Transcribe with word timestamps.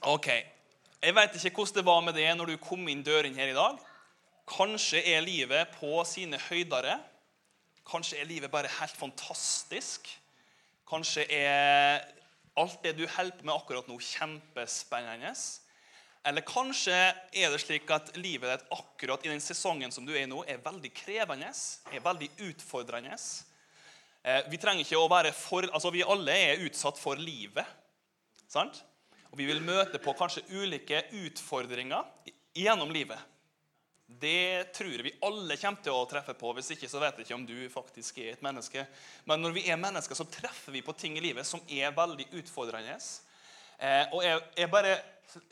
Ok. 0.00 0.30
Jeg 1.02 1.12
vet 1.12 1.34
ikke 1.36 1.60
hvordan 1.60 1.76
det 1.76 1.84
var 1.84 2.00
med 2.00 2.14
det 2.16 2.28
når 2.32 2.48
du 2.48 2.60
kom 2.64 2.86
inn 2.88 3.02
døren 3.04 3.34
her 3.36 3.50
i 3.52 3.56
dag. 3.56 3.76
Kanskje 4.48 5.02
er 5.04 5.20
livet 5.20 5.74
på 5.76 5.92
sine 6.08 6.40
høydere. 6.40 6.94
Kanskje 7.84 8.16
er 8.22 8.28
livet 8.28 8.50
bare 8.50 8.70
helt 8.78 8.96
fantastisk. 8.96 10.08
Kanskje 10.88 11.26
er 11.28 12.00
alt 12.56 12.80
det 12.80 12.94
du 12.96 13.04
holder 13.04 13.36
på 13.36 13.44
med 13.44 13.54
akkurat 13.54 13.92
nå, 13.92 13.98
kjempespennende. 14.00 15.34
Eller 16.24 16.48
kanskje 16.48 16.96
er 16.96 17.52
det 17.52 17.60
slik 17.60 17.92
at 17.92 18.16
livet 18.16 18.48
ditt 18.54 18.72
akkurat 18.72 19.24
i 19.24 19.34
den 19.34 19.44
sesongen 19.44 19.92
som 19.92 20.08
du 20.08 20.14
er 20.14 20.24
i 20.24 20.30
nå, 20.32 20.46
er 20.48 20.64
veldig 20.64 20.94
krevende, 20.96 21.52
er 21.92 22.04
veldig 22.04 22.30
utfordrende. 22.48 23.20
Eh, 24.24 24.48
vi 24.48 24.60
trenger 24.60 24.84
ikke 24.84 25.00
å 25.00 25.12
være 25.12 25.36
for, 25.36 25.68
altså 25.68 25.92
Vi 25.92 26.08
alle 26.08 26.32
er 26.32 26.64
utsatt 26.64 26.96
for 26.96 27.20
livet. 27.20 27.68
sant? 28.48 28.80
Og 29.30 29.38
vi 29.38 29.46
vil 29.46 29.62
møte 29.62 30.00
på 30.02 30.14
kanskje 30.18 30.42
ulike 30.50 31.04
utfordringer 31.22 32.06
gjennom 32.56 32.90
livet. 32.94 33.18
Det 34.10 34.72
tror 34.74 35.04
vi 35.06 35.12
alle 35.22 35.54
kommer 35.56 35.84
til 35.84 35.94
å 35.94 36.06
treffe 36.10 36.34
på. 36.34 36.50
Hvis 36.56 36.72
ikke 36.74 36.88
så 36.90 36.98
vet 36.98 37.20
jeg 37.20 37.28
ikke 37.28 37.36
om 37.36 37.46
du 37.46 37.56
faktisk 37.70 38.18
er 38.18 38.32
et 38.32 38.42
menneske. 38.42 38.82
Men 39.30 39.38
når 39.44 39.54
vi 39.54 39.68
er 39.70 39.78
mennesker, 39.78 40.18
så 40.18 40.26
treffer 40.26 40.74
vi 40.74 40.82
på 40.82 40.96
ting 40.98 41.14
i 41.18 41.22
livet 41.22 41.46
som 41.46 41.62
er 41.70 41.94
veldig 41.94 42.26
utfordrende. 42.40 42.96
Eh, 43.78 44.10
og 44.10 44.24
jeg, 44.26 44.70
bare 44.72 44.98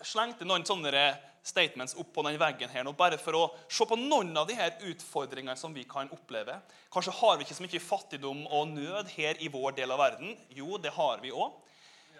slengte 0.02 0.48
noen 0.48 0.66
sånne 0.66 1.04
statements 1.46 1.94
opp 1.96 2.10
på 2.16 2.24
den 2.26 2.36
veggen 2.40 2.68
her 2.72 2.82
nå, 2.84 2.92
bare 2.98 3.16
for 3.20 3.38
å 3.38 3.44
se 3.70 3.86
på 3.88 3.96
noen 3.96 4.34
av 4.36 4.48
de 4.50 4.56
her 4.58 4.74
utfordringene 4.90 5.56
som 5.56 5.72
vi 5.72 5.86
kan 5.88 6.10
oppleve. 6.12 6.58
Kanskje 6.92 7.14
har 7.20 7.38
vi 7.38 7.46
ikke 7.46 7.56
så 7.56 7.64
mye 7.64 7.84
fattigdom 7.84 8.42
og 8.50 8.74
nød 8.74 9.14
her 9.14 9.38
i 9.38 9.48
vår 9.54 9.78
del 9.78 9.94
av 9.94 10.02
verden. 10.02 10.34
Jo, 10.50 10.82
det 10.82 10.92
har 10.98 11.22
vi 11.22 11.30
òg. 11.30 11.54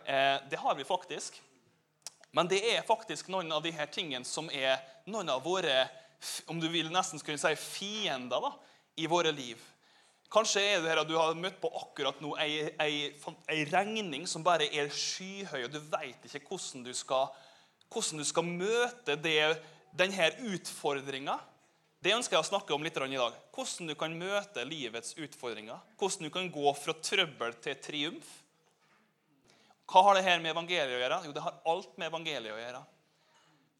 Eh, 0.06 0.38
det 0.48 0.62
har 0.62 0.78
vi 0.78 0.86
faktisk. 0.86 1.42
Men 2.36 2.48
det 2.50 2.60
er 2.74 2.86
faktisk 2.86 3.30
noen 3.32 3.50
av 3.54 3.64
her 3.64 3.88
tingene 3.92 4.26
som 4.28 4.50
er 4.52 4.76
noen 5.08 5.30
av 5.32 5.42
våre 5.44 5.86
om 6.50 6.60
du 6.60 6.66
vil 6.68 6.90
nesten 6.92 7.20
skulle 7.20 7.38
si 7.40 7.54
fiender 7.56 8.42
da, 8.42 8.52
i 8.98 9.06
våre 9.06 9.32
liv. 9.32 9.60
Kanskje 10.28 10.60
er 10.60 10.82
det 10.82 10.90
her 10.90 11.00
at 11.00 11.08
du 11.08 11.14
har 11.16 11.36
møtt 11.38 11.60
på 11.62 11.70
akkurat 11.78 12.18
nå 12.20 12.34
ei, 12.42 12.66
ei, 12.82 12.96
ei 13.48 13.62
regning 13.70 14.26
som 14.28 14.44
bare 14.44 14.66
er 14.68 14.90
skyhøy, 14.92 15.62
og 15.64 15.70
du 15.72 15.78
veit 15.88 16.26
ikke 16.26 16.42
hvordan 16.50 16.84
du 16.84 16.90
skal, 16.96 17.30
hvordan 17.88 18.20
du 18.20 18.26
skal 18.28 18.50
møte 18.50 19.16
denne 19.22 20.28
utfordringa. 20.50 21.38
Det 22.04 22.12
ønsker 22.14 22.36
jeg 22.36 22.44
å 22.44 22.50
snakke 22.50 22.74
om 22.76 22.84
litt 22.84 22.98
i 22.98 23.16
dag. 23.16 23.38
Hvordan 23.54 23.88
du 23.88 23.94
kan 23.98 24.12
møte 24.14 24.66
livets 24.68 25.16
utfordringer. 25.18 25.80
Hvordan 25.98 26.28
du 26.28 26.34
kan 26.34 26.52
gå 26.52 26.74
fra 26.78 26.94
trøbbel 26.94 27.56
til 27.64 27.80
triumf. 27.82 28.28
Hva 29.88 30.04
har 30.04 30.18
det 30.18 30.26
her 30.26 30.40
med 30.42 30.52
evangeliet 30.52 30.98
å 30.98 31.02
gjøre? 31.02 31.18
Jo, 31.24 31.34
det 31.34 31.42
har 31.44 31.60
alt 31.72 31.94
med 31.96 32.10
evangeliet 32.10 32.52
å 32.52 32.60
gjøre. 32.60 32.80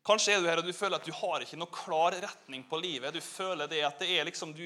Kanskje 0.09 0.33
er 0.33 0.41
du 0.41 0.48
her 0.48 0.62
og 0.62 0.69
du 0.69 0.73
føler 0.73 0.97
at 0.97 1.05
du 1.05 1.12
har 1.12 1.42
ikke 1.45 1.59
noe 1.61 1.75
klar 1.75 2.17
retning 2.17 2.62
på 2.69 2.78
livet. 2.81 3.12
Du 3.12 3.20
føler 3.20 3.69
det 3.69 3.83
at 3.84 4.01
det 4.01 4.09
er 4.14 4.25
liksom, 4.25 4.55
du, 4.56 4.64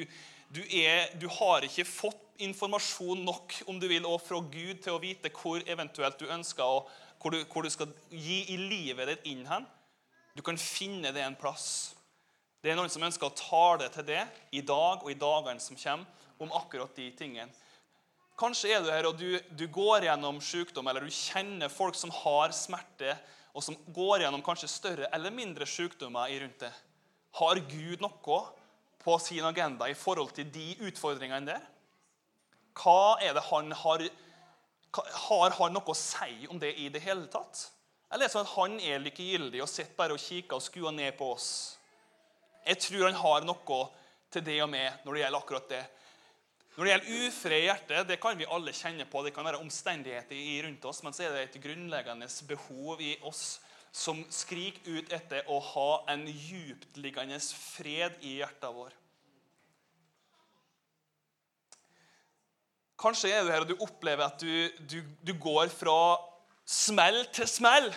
du, 0.55 0.61
er, 0.63 1.09
du 1.19 1.27
har 1.41 1.67
ikke 1.67 1.89
fått 1.89 2.20
informasjon 2.43 3.25
nok 3.27 3.57
om 3.70 3.81
du 3.83 3.89
vil, 3.91 4.07
og 4.07 4.23
fra 4.23 4.39
Gud 4.39 4.85
til 4.85 4.95
å 4.95 5.01
vite 5.03 5.33
hvor 5.35 5.65
eventuelt 5.67 6.20
du 6.23 6.31
ønsker 6.31 6.63
og 6.63 6.93
hvor 7.23 7.35
du, 7.35 7.43
hvor 7.51 7.67
du 7.67 7.70
skal 7.70 7.91
gi 8.11 8.45
i 8.55 8.59
livet 8.61 9.11
ditt 9.11 9.27
inn 9.33 9.43
hen. 9.51 9.67
Du 10.35 10.43
kan 10.47 10.59
finne 10.59 11.11
det 11.15 11.23
en 11.27 11.39
plass. 11.39 11.93
Det 12.63 12.70
er 12.70 12.79
noen 12.79 12.91
som 12.91 13.03
ønsker 13.03 13.27
å 13.27 13.35
tale 13.35 13.91
til 13.91 14.07
det 14.07 14.23
i 14.55 14.63
dag 14.63 15.03
og 15.03 15.11
i 15.11 15.19
dagene 15.19 15.63
som 15.63 15.79
kommer, 15.79 16.07
om 16.43 16.55
akkurat 16.59 16.95
de 16.98 17.05
tingene. 17.15 17.51
Kanskje 18.38 18.72
er 18.75 18.83
du 18.83 18.91
her 18.91 19.06
og 19.08 19.19
du, 19.20 19.36
du 19.52 19.66
går 19.70 20.06
gjennom 20.08 20.41
sykdom, 20.42 20.88
eller 20.88 21.05
du 21.05 21.12
kjenner 21.12 21.72
folk 21.72 21.97
som 21.98 22.12
har 22.22 22.55
smerte, 22.56 23.14
og 23.52 23.64
som 23.64 23.77
går 23.92 24.24
gjennom 24.24 24.42
kanskje 24.44 24.70
større 24.70 25.11
eller 25.12 25.34
mindre 25.34 25.69
sykdommer 25.69 26.33
rundt 26.41 26.64
det. 26.64 26.72
Har 27.36 27.61
Gud 27.69 28.00
noe 28.00 28.41
på 29.02 29.19
sin 29.20 29.44
agenda 29.44 29.89
i 29.89 29.98
forhold 29.98 30.33
til 30.36 30.48
de 30.52 30.73
utfordringene 30.89 31.52
der? 31.52 31.62
Hva 32.79 33.18
er 33.20 33.36
det 33.36 33.45
han 33.51 33.73
har 33.77 34.08
Har 35.28 35.55
han 35.57 35.73
noe 35.73 35.89
å 35.89 35.96
si 35.96 36.46
om 36.52 36.58
det 36.61 36.74
i 36.77 36.90
det 36.92 37.01
hele 37.01 37.24
tatt? 37.33 37.70
Eller 38.12 38.27
er 38.27 38.28
det 38.28 38.34
sånn 38.34 38.45
at 38.45 38.57
han 38.58 38.74
er 38.80 39.01
likegyldig 39.01 39.62
og 39.64 39.70
sitter 39.73 39.96
bare 39.96 40.17
og 40.17 40.20
kikker 40.20 40.58
og 40.58 40.64
skuer 40.64 40.92
ned 40.92 41.17
på 41.17 41.30
oss? 41.33 41.48
Jeg 42.67 42.80
tror 42.84 43.07
han 43.07 43.17
har 43.17 43.46
noe 43.48 43.78
til 44.33 44.45
det 44.45 44.58
og 44.64 44.68
med 44.73 45.05
når 45.05 45.14
det 45.14 45.23
gjelder 45.23 45.40
akkurat 45.40 45.70
det. 45.70 45.83
Når 46.72 46.84
det 46.84 46.92
gjelder 46.92 47.27
ufred 47.27 47.58
i 47.58 47.64
hjertet, 47.66 48.06
det 48.08 48.16
kan 48.20 48.38
vi 48.38 48.48
alle 48.48 48.72
kjenne 48.72 49.05
på. 49.05 49.20
Det 49.27 49.34
kan 49.36 49.44
være 49.44 49.60
omstendigheter 49.60 50.64
rundt 50.64 50.84
oss, 50.88 51.02
men 51.05 51.12
så 51.12 51.27
er 51.27 51.34
det 51.34 51.42
et 51.44 51.60
grunnleggende 51.60 52.28
behov 52.48 53.02
i 53.05 53.12
oss 53.28 53.60
som 53.92 54.22
skriker 54.33 54.86
ut 54.88 55.10
etter 55.12 55.44
å 55.52 55.58
ha 55.60 55.90
en 56.14 56.24
dyptliggende 56.24 57.36
fred 57.44 58.14
i 58.24 58.38
hjertet 58.38 58.72
vår. 58.72 58.94
Kanskje 63.02 63.34
er 63.34 63.44
du 63.44 63.50
her 63.52 63.66
og 63.66 63.68
du 63.68 63.83
opplever 63.84 64.24
at 64.24 64.40
du, 64.40 64.70
du, 64.89 65.02
du 65.20 65.33
går 65.36 65.68
fra 65.74 66.16
smell 66.64 67.20
til 67.36 67.50
smell. 67.50 67.90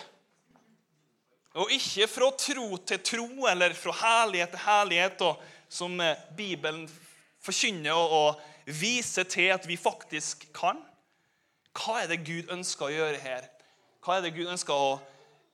Og 1.56 1.72
ikke 1.72 2.10
fra 2.10 2.28
tro 2.36 2.66
til 2.84 3.00
tro 3.00 3.48
eller 3.48 3.72
fra 3.78 3.94
herlighet 4.02 4.52
til 4.52 4.62
herlighet, 4.66 5.24
og, 5.24 5.40
som 5.72 5.96
Bibelen 6.36 6.84
forkynner. 7.40 7.96
og, 7.96 8.12
og 8.20 8.55
vise 8.66 9.24
til 9.30 9.52
at 9.54 9.66
vi 9.68 9.78
faktisk 9.78 10.48
kan. 10.56 10.80
Hva 11.76 12.02
er 12.02 12.10
det 12.10 12.24
Gud 12.26 12.50
ønsker 12.52 12.88
å 12.88 12.94
gjøre 12.94 13.20
her? 13.22 13.46
Hva 14.04 14.18
er 14.18 14.26
det 14.26 14.34
Gud 14.36 14.50
ønsker 14.50 14.74
å 14.74 14.96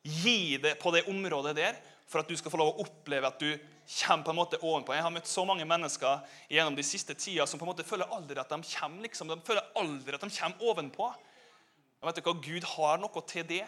gi 0.02 0.56
deg 0.62 0.78
på 0.80 0.92
det 0.94 1.04
området 1.10 1.54
der 1.56 1.76
for 2.10 2.20
at 2.20 2.28
du 2.28 2.36
skal 2.36 2.52
få 2.52 2.60
lov 2.60 2.72
å 2.72 2.84
oppleve 2.84 3.28
at 3.28 3.40
du 3.40 3.50
kommer 3.52 4.24
på 4.24 4.32
en 4.32 4.40
måte 4.40 4.60
ovenpå? 4.60 4.94
Jeg 4.96 5.04
har 5.04 5.14
møtt 5.14 5.30
så 5.30 5.44
mange 5.48 5.66
mennesker 5.68 6.24
gjennom 6.52 6.76
de 6.78 6.86
siste 6.86 7.16
tida 7.18 7.46
som 7.48 7.60
på 7.60 7.66
en 7.66 7.72
måte 7.72 7.86
føler 7.86 8.10
aldri 8.14 8.40
at 8.40 8.52
de 8.52 8.60
kommer 8.74 9.06
liksom. 9.08 9.32
De 9.32 9.38
føler 9.46 9.70
aldri 9.78 10.16
at 10.16 10.24
de 10.24 10.32
kommer 10.36 10.72
ovenpå. 10.72 11.12
Og 12.02 12.08
vet 12.08 12.18
du 12.18 12.26
hva? 12.26 12.36
Gud 12.42 12.68
har 12.74 13.00
noe 13.02 13.24
til 13.30 13.46
det. 13.46 13.64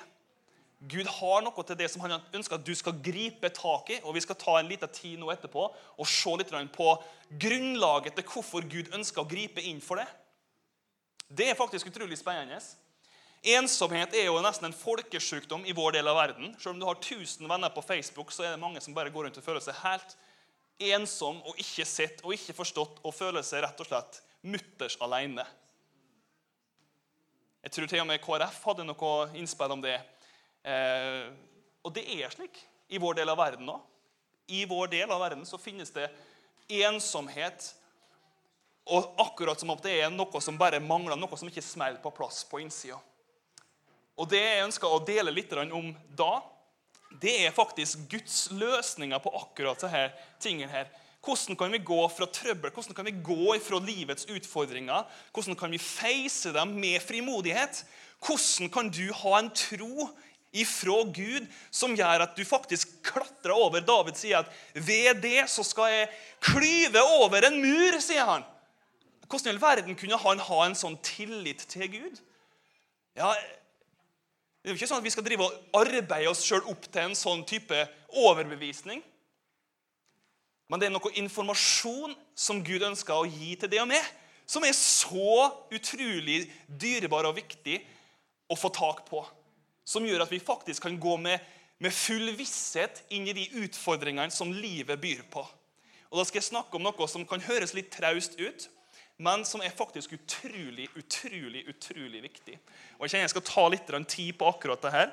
Gud 0.91 1.09
har 1.09 1.43
noe 1.45 1.65
til 1.65 1.79
det 1.79 1.87
som 1.93 2.03
han 2.05 2.19
ønsker 2.35 2.59
at 2.59 2.65
du 2.67 2.75
skal 2.77 2.99
gripe 3.05 3.49
tak 3.55 3.91
i. 3.95 4.01
og 4.05 4.15
Vi 4.17 4.23
skal 4.25 4.37
ta 4.37 4.59
en 4.59 4.69
liten 4.69 4.91
tid 4.93 5.19
nå 5.21 5.31
etterpå 5.33 5.65
og 5.73 6.09
se 6.09 6.37
litt 6.37 6.53
på 6.75 6.89
grunnlaget 7.41 8.17
til 8.17 8.27
hvorfor 8.29 8.67
Gud 8.69 8.93
ønsker 8.93 9.23
å 9.23 9.29
gripe 9.29 9.65
inn 9.65 9.81
for 9.81 10.03
det. 10.03 10.09
Det 11.29 11.49
er 11.51 11.59
faktisk 11.59 11.89
utrolig 11.89 12.19
spennende. 12.21 12.61
Ensomhet 13.45 14.15
er 14.17 14.29
jo 14.29 14.41
nesten 14.45 14.71
en 14.71 14.77
folkesykdom 14.77 15.67
i 15.69 15.75
vår 15.77 15.99
del 15.99 16.09
av 16.09 16.17
verden. 16.17 16.55
Selv 16.59 16.75
om 16.75 16.81
du 16.81 16.87
har 16.89 17.01
1000 17.01 17.49
venner 17.49 17.73
på 17.73 17.83
Facebook, 17.85 18.33
så 18.33 18.45
er 18.45 18.55
det 18.55 18.61
mange 18.61 18.81
som 18.81 18.95
bare 18.97 19.13
går 19.13 19.29
rundt 19.29 19.41
og 19.41 19.45
føler 19.45 19.65
seg 19.65 19.77
helt 19.83 20.17
ensom 20.81 21.43
og 21.45 21.61
ikke 21.61 21.85
sett 21.87 22.25
og 22.25 22.33
ikke 22.35 22.57
forstått 22.57 23.03
og 23.05 23.15
føler 23.15 23.45
seg 23.47 23.63
rett 23.65 23.81
og 23.81 23.89
slett 23.89 24.21
mutters 24.45 24.97
alene. 25.05 25.45
Jeg 27.65 27.73
tror 27.73 27.89
til 27.89 28.03
og 28.03 28.09
med 28.09 28.21
KrF 28.25 28.59
hadde 28.69 28.85
noe 28.85 29.13
innspill 29.41 29.73
om 29.73 29.85
det 29.85 29.97
Eh, 30.65 31.29
og 31.85 31.93
det 31.93 32.05
er 32.17 32.33
slik 32.33 32.63
i 32.89 33.01
vår 33.01 33.21
del 33.21 33.33
av 33.33 33.41
verden 33.41 33.69
òg. 33.69 33.83
I 34.49 34.65
vår 34.69 34.91
del 34.93 35.11
av 35.13 35.23
verden 35.23 35.45
så 35.49 35.61
finnes 35.61 35.93
det 35.95 36.09
ensomhet. 36.85 37.71
Og 38.93 39.15
akkurat 39.21 39.61
som 39.61 39.73
om 39.73 39.81
det 39.81 39.95
er 40.03 40.13
noe 40.13 40.41
som 40.45 40.59
bare 40.61 40.81
mangler, 40.85 41.17
noe 41.17 41.39
som 41.41 41.49
ikke 41.49 41.65
smeller 41.65 42.01
på 42.03 42.13
plass 42.17 42.43
på 42.49 42.61
innsida. 42.61 42.99
Og 44.21 44.29
det 44.31 44.43
jeg 44.43 44.67
ønsker 44.67 44.91
å 44.93 45.03
dele 45.05 45.33
litt 45.35 45.53
om 45.57 45.89
da, 46.15 46.43
det 47.21 47.47
er 47.47 47.55
faktisk 47.55 48.05
Guds 48.11 48.51
løsninger 48.53 49.19
på 49.23 49.33
akkurat 49.39 49.81
disse 49.81 50.05
tingene 50.43 50.71
her. 50.71 50.93
Hvordan 51.25 51.57
kan 51.57 51.73
vi 51.73 51.81
gå 51.81 52.01
fra 52.13 52.27
trøbbel, 52.29 52.71
hvordan 52.71 52.97
kan 52.97 53.07
vi 53.09 53.15
gå 53.25 53.55
fra 53.65 53.81
livets 53.81 54.29
utfordringer? 54.29 55.07
Hvordan 55.33 55.57
kan 55.57 55.73
vi 55.73 55.81
face 55.81 56.53
dem 56.53 56.75
med 56.77 57.01
frimodighet? 57.03 57.81
Hvordan 58.21 58.69
kan 58.71 58.91
du 58.93 59.09
ha 59.23 59.39
en 59.39 59.49
tro 59.57 60.11
ifra 60.55 61.03
Gud 61.15 61.47
som 61.75 61.97
gjør 61.97 62.25
at 62.25 62.37
du 62.37 62.45
faktisk 62.47 62.95
klatrer 63.07 63.55
over. 63.55 63.81
David 63.81 64.19
sier 64.19 64.39
at 64.39 64.51
'ved 64.75 65.23
det 65.23 65.51
så 65.51 65.65
skal 65.65 65.91
jeg 65.93 66.09
klyve 66.41 67.03
over 67.03 67.47
en 67.47 67.61
mur', 67.61 68.01
sier 68.01 68.25
han. 68.25 68.45
Hvordan 69.29 69.47
i 69.47 69.55
all 69.55 69.61
verden 69.61 69.97
kunne 69.97 70.19
han 70.19 70.39
ha 70.39 70.67
en 70.67 70.75
sånn 70.75 70.99
tillit 71.03 71.67
til 71.69 71.89
Gud? 71.91 72.21
Ja, 73.17 73.35
Det 74.63 74.71
er 74.71 74.75
jo 74.75 74.79
ikke 74.79 74.87
sånn 74.89 75.03
at 75.03 75.05
vi 75.05 75.11
skal 75.11 75.25
drive 75.25 75.45
og 75.45 75.53
arbeide 75.77 76.31
oss 76.31 76.41
sjøl 76.41 76.63
opp 76.73 76.87
til 76.89 77.03
en 77.03 77.15
sånn 77.15 77.45
type 77.45 77.89
overbevisning. 78.09 79.03
Men 80.71 80.81
det 80.81 80.87
er 80.87 80.95
noe 80.95 81.13
informasjon 81.21 82.15
som 82.35 82.63
Gud 82.65 82.81
ønsker 82.81 83.13
å 83.13 83.29
gi 83.29 83.57
til 83.61 83.69
det 83.69 83.83
og 83.83 83.91
meg, 83.91 84.01
som 84.47 84.65
er 84.65 84.73
så 84.73 85.51
utrolig 85.69 86.51
dyrebar 86.67 87.29
og 87.29 87.37
viktig 87.37 87.77
å 88.49 88.57
få 88.57 88.73
tak 88.73 89.05
på 89.09 89.21
som 89.85 90.07
gjør 90.07 90.25
at 90.25 90.33
vi 90.33 90.41
faktisk 90.43 90.87
kan 90.87 90.97
gå 91.01 91.17
med, 91.21 91.41
med 91.79 91.93
full 91.93 92.31
visshet 92.39 93.03
inn 93.13 93.29
i 93.29 93.37
de 93.37 93.45
utfordringene 93.65 94.33
som 94.33 94.53
livet 94.53 95.01
byr 95.01 95.25
på. 95.31 95.45
Og 96.11 96.21
Da 96.21 96.25
skal 96.29 96.41
jeg 96.41 96.51
snakke 96.53 96.79
om 96.79 96.85
noe 96.87 97.09
som 97.11 97.27
kan 97.27 97.43
høres 97.43 97.75
litt 97.75 97.91
traust 97.93 98.39
ut, 98.39 98.69
men 99.19 99.45
som 99.47 99.63
er 99.63 99.75
faktisk 99.75 100.17
utrolig, 100.17 100.89
utrolig, 100.99 101.65
utrolig 101.71 102.23
viktig. 102.23 102.57
Og 102.99 103.05
Jeg 103.05 103.15
kjenner 103.15 103.29
jeg 103.29 103.35
skal 103.35 103.49
ta 103.51 103.69
litt 103.69 103.93
tid 104.09 104.33
på 104.39 104.49
akkurat 104.49 104.83
det 104.83 104.95
her. 104.95 105.13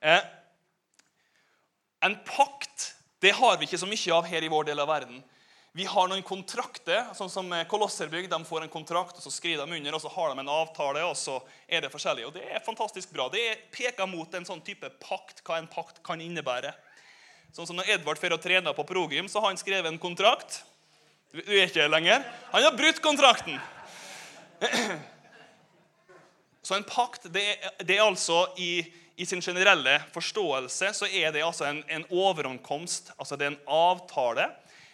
Eh, 0.00 0.22
En 2.02 2.16
pakt 2.24 2.94
det 3.20 3.34
har 3.36 3.58
vi 3.58 3.66
ikke 3.68 3.78
så 3.78 3.88
mye 3.88 4.14
av 4.16 4.24
her 4.24 4.42
i 4.42 4.48
vår 4.48 4.70
del 4.70 4.80
av 4.80 4.88
verden. 4.88 5.18
Vi 5.72 5.84
har 5.86 6.08
noen 6.10 6.24
kontrakter, 6.26 7.12
sånn 7.14 7.30
som 7.30 7.52
Kolosserbygg. 7.70 8.26
De 8.30 8.38
får 8.44 8.64
en 8.64 8.72
kontrakt, 8.72 9.20
og 9.20 9.22
så 9.22 9.30
skriver 9.30 9.62
de 9.62 9.76
under, 9.78 9.94
og 9.94 10.02
så 10.02 10.10
har 10.10 10.32
de 10.32 10.42
en 10.42 10.50
avtale, 10.50 11.04
og 11.06 11.14
så 11.14 11.36
er 11.70 11.84
det 11.84 11.92
forskjellig. 11.92 12.24
Og 12.26 12.34
det 12.34 12.42
er 12.42 12.64
fantastisk 12.66 13.12
bra. 13.14 13.28
Det 13.30 13.44
peker 13.70 14.10
mot 14.10 14.34
en 14.34 14.48
sånn 14.48 14.64
type 14.66 14.90
pakt, 15.02 15.44
hva 15.46 15.60
en 15.60 15.70
pakt 15.70 16.02
kan 16.06 16.18
innebære. 16.22 16.72
Sånn 17.54 17.68
som 17.70 17.78
når 17.78 17.94
Edvard 17.94 18.18
fer 18.18 18.34
og 18.34 18.42
trener 18.42 18.74
på 18.74 18.86
Progym, 18.88 19.30
så 19.30 19.38
har 19.42 19.52
han 19.52 19.62
skrevet 19.62 19.90
en 19.92 20.02
kontrakt. 20.02 20.64
Du 21.30 21.38
er 21.46 21.68
ikke 21.68 21.86
lenger. 21.86 22.26
Han 22.50 22.66
har 22.66 22.74
brutt 22.74 22.98
kontrakten. 23.02 23.62
Så 26.62 26.76
en 26.76 26.84
pakt 26.84 27.24
det 27.32 27.40
er, 27.40 27.70
det 27.82 27.96
er 27.96 28.04
altså 28.04 28.42
i, 28.60 28.82
i, 29.16 29.24
sin 29.26 29.40
generelle 29.42 29.96
forståelse 30.12 30.90
så 30.94 31.08
er 31.08 31.32
det 31.32 31.40
altså 31.42 31.64
en, 31.66 31.80
en 31.88 32.04
overankomst, 32.12 33.10
altså 33.16 33.38
det 33.40 33.46
er 33.46 33.54
en 33.54 33.62
avtale. 33.64 34.44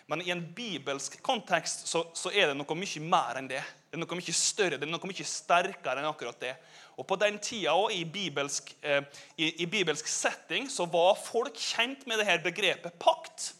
Men 0.07 0.23
i 0.23 0.31
en 0.31 0.43
bibelsk 0.55 1.19
kontekst 1.27 1.89
så, 1.91 2.05
så, 2.15 2.31
er 2.31 2.53
det 2.53 2.59
noe 2.59 2.79
mye 2.79 3.03
mer 3.03 3.41
enn 3.41 3.49
det. 3.51 3.63
Det 3.91 3.99
er 3.99 4.03
noe 4.03 4.19
mye 4.19 4.35
større, 4.39 4.79
det 4.79 4.87
er 4.87 4.93
noe 4.93 5.11
mye 5.11 5.27
sterkere 5.27 6.03
enn 6.03 6.07
akkurat 6.07 6.39
det. 6.43 6.53
Og 6.97 7.07
På 7.09 7.19
den 7.19 7.41
tida 7.43 7.75
og 7.75 7.91
i 7.93 8.05
bibelsk, 8.09 8.71
eh, 8.87 9.03
i, 9.37 9.51
i 9.65 9.67
bibelsk 9.67 10.07
setting 10.09 10.71
så 10.71 10.87
var 10.91 11.19
folk 11.19 11.59
kjent 11.59 12.07
med 12.07 12.23
det 12.23 12.29
her 12.29 12.45
begrepet 12.45 12.95
pakt. 13.03 13.51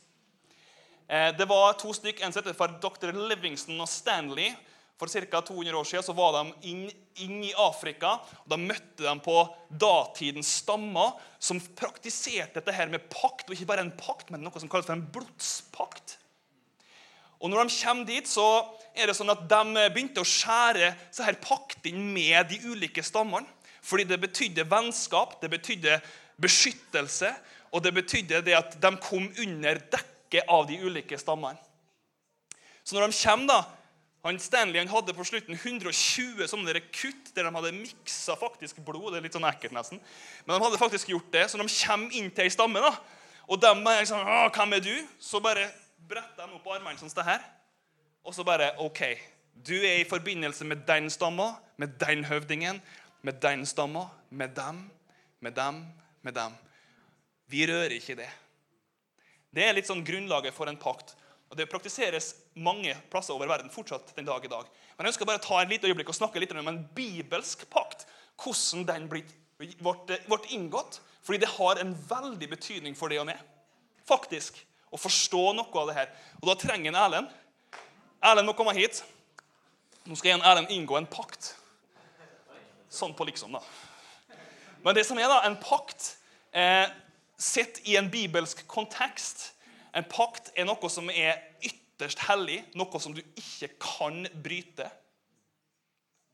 Eh, 1.09 1.33
det 1.37 1.49
var 1.51 1.75
to 1.81 1.91
stykker, 1.95 2.25
En 2.25 2.33
som 2.35 2.47
for 2.55 2.79
dr. 2.83 3.11
Livingston 3.13 3.81
og 3.81 3.91
Stanley. 3.91 4.55
For 4.97 5.11
ca. 5.13 5.41
200 5.45 5.77
år 5.77 5.85
siden 5.85 6.05
så 6.07 6.15
var 6.17 6.39
de 6.39 6.71
inn, 6.71 6.87
inn, 7.21 7.43
i 7.45 7.53
Afrika. 7.61 8.15
og 8.45 8.49
Da 8.49 8.57
møtte 8.57 9.05
de 9.05 9.13
på 9.21 9.35
datidens 9.69 10.55
stammer 10.63 11.19
som 11.39 11.61
praktiserte 11.77 12.63
dette 12.63 12.73
her 12.73 12.89
med 12.89 13.11
pakt. 13.13 13.51
Og 13.51 13.59
ikke 13.59 13.69
bare 13.69 13.85
en 13.85 13.93
pakt, 13.93 14.31
men 14.33 14.47
noe 14.47 14.63
som 14.63 14.71
kalles 14.73 14.89
for 14.89 14.97
en 14.97 15.05
blodspakt. 15.13 16.17
Og 17.41 17.51
når 17.53 17.67
de 17.67 17.77
kommer 17.83 18.09
dit, 18.09 18.29
så 18.29 18.47
er 18.97 19.09
det 19.11 19.17
sånn 19.19 19.33
at 19.33 19.45
de 19.49 19.89
begynte 19.93 20.23
å 20.23 20.29
skjære 20.29 20.95
så 21.13 21.27
her 21.27 21.39
pakten 21.43 21.99
med 22.15 22.49
de 22.53 22.61
ulike 22.71 23.05
stammene. 23.05 23.49
Fordi 23.87 24.07
det 24.09 24.19
betydde 24.19 24.65
vennskap, 24.67 25.37
det 25.43 25.51
betydde 25.53 26.01
beskyttelse, 26.43 27.31
og 27.71 27.85
det 27.85 27.93
betydde 27.95 28.43
det 28.47 28.57
at 28.59 28.75
de 28.83 28.91
kom 29.03 29.29
under 29.43 29.79
dekket 29.93 30.49
av 30.51 30.67
de 30.67 30.81
ulike 30.83 31.19
stammene. 31.21 31.61
Så 32.87 32.97
når 32.97 33.11
de 33.11 33.19
kommer 33.21 33.51
da, 33.51 33.61
han 34.27 34.39
Stanley 34.43 34.81
han 34.81 34.91
hadde 34.91 35.15
på 35.15 35.25
slutten 35.27 35.55
120 35.55 36.49
sånne 36.51 36.81
kutt 36.91 37.31
der 37.37 37.47
de 37.47 37.53
hadde 37.55 37.75
miksa 37.77 38.35
faktisk 38.39 38.81
blod. 38.83 39.13
Det 39.13 39.21
er 39.21 39.27
litt 39.29 39.37
sånn 39.37 39.47
ekkelt 39.47 39.75
nesten. 39.77 40.01
Men 40.43 40.57
de 40.57 40.65
hadde 40.65 40.81
faktisk 40.81 41.13
gjort 41.13 41.29
det, 41.35 41.45
så 41.47 41.61
de 41.61 41.67
kommer 41.69 42.17
inn 42.19 42.33
til 42.35 42.47
ei 42.47 42.51
stamme. 42.51 42.83
da, 42.83 42.97
Og 43.47 43.61
de 43.61 43.71
er 43.71 44.01
liksom, 44.03 44.19
'Hvem 44.19 44.73
er 44.75 44.81
du?' 44.81 45.07
Så 45.21 45.41
bare 45.41 45.71
bretter 46.09 46.47
de 46.47 46.59
opp 46.59 46.69
armene 46.71 46.99
sånn 47.01 47.11
som 47.11 47.21
det 47.21 47.29
her. 47.31 47.45
Og 48.27 48.35
så 48.35 48.45
bare 48.47 48.73
OK. 48.83 49.03
Du 49.67 49.75
er 49.79 50.01
i 50.01 50.09
forbindelse 50.09 50.67
med 50.69 50.85
den 50.89 51.11
stamma, 51.11 51.55
med 51.81 51.97
den 52.01 52.27
høvdingen, 52.29 52.81
med 53.23 53.41
den 53.43 53.65
stamma, 53.67 54.09
med 54.31 54.55
dem, 54.57 54.83
med 55.41 55.57
dem, 55.57 55.85
med 56.23 56.37
dem. 56.37 56.57
Vi 57.47 57.65
rører 57.69 57.97
ikke 57.97 58.19
det. 58.19 58.29
Det 59.55 59.65
er 59.65 59.77
litt 59.77 59.89
sånn 59.89 60.05
grunnlaget 60.05 60.55
for 60.55 60.69
en 60.69 60.79
pakt. 60.81 61.15
Og 61.49 61.57
Det 61.57 61.69
praktiseres 61.71 62.35
mange 62.59 62.93
plasser 63.11 63.35
over 63.37 63.49
verden 63.49 63.71
fortsatt 63.71 64.13
den 64.17 64.27
dag 64.27 64.45
i 64.45 64.51
dag. 64.51 64.67
Men 64.97 65.07
jeg 65.07 65.15
ønsker 65.15 65.29
bare 65.29 65.41
å 65.41 65.47
ta 65.47 65.61
en 65.63 65.71
liten 65.71 65.89
øyeblikk 65.89 66.11
og 66.11 66.19
snakke 66.19 66.43
litt 66.43 66.53
om 66.53 66.69
en 66.73 66.83
bibelsk 66.97 67.65
pakt. 67.71 68.07
Hvordan 68.43 68.85
den 68.89 69.07
ble, 69.09 69.23
inngått. 70.51 71.01
Fordi 71.23 71.39
det 71.43 71.53
har 71.55 71.81
en 71.81 71.95
veldig 72.11 72.49
betydning 72.51 72.99
for 72.99 73.09
det 73.09 73.21
og 73.23 73.29
meg. 73.31 73.39
Faktisk. 74.07 74.59
Å 74.93 75.01
forstå 75.01 75.43
noe 75.57 75.83
av 75.83 75.91
det 75.91 75.97
her. 75.99 76.13
Og 76.41 76.51
da 76.51 76.57
trenger 76.61 76.93
en 76.93 77.01
Erlend. 77.01 77.33
Erlend 78.25 78.49
må 78.49 78.55
komme 78.59 78.75
hit. 78.77 79.03
Nå 80.07 80.19
skal 80.19 80.37
en 80.37 80.47
Erlend 80.47 80.71
inngå 80.75 80.99
en 80.99 81.09
pakt. 81.11 81.55
Sånn 82.93 83.17
på 83.17 83.27
liksom, 83.29 83.57
da. 83.57 83.63
Men 84.85 84.95
det 84.95 85.03
som 85.09 85.19
er 85.19 85.27
da, 85.31 85.41
en 85.49 85.59
pakt 85.59 86.13
eh, 86.55 86.87
sett 87.37 87.83
i 87.91 87.97
en 87.99 88.09
bibelsk 88.11 88.63
kontekst 88.71 89.51
en 89.97 90.05
pakt 90.05 90.51
er 90.53 90.67
noe 90.69 90.91
som 90.93 91.09
er 91.09 91.39
ytterst 91.65 92.21
hellig, 92.27 92.59
noe 92.77 93.01
som 93.01 93.15
du 93.17 93.23
ikke 93.23 93.71
kan 93.81 94.27
bryte. 94.45 94.91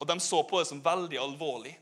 Og 0.02 0.08
De 0.10 0.16
så 0.18 0.40
på 0.42 0.58
det 0.58 0.66
som 0.66 0.82
veldig 0.82 1.20
alvorlig. 1.22 1.76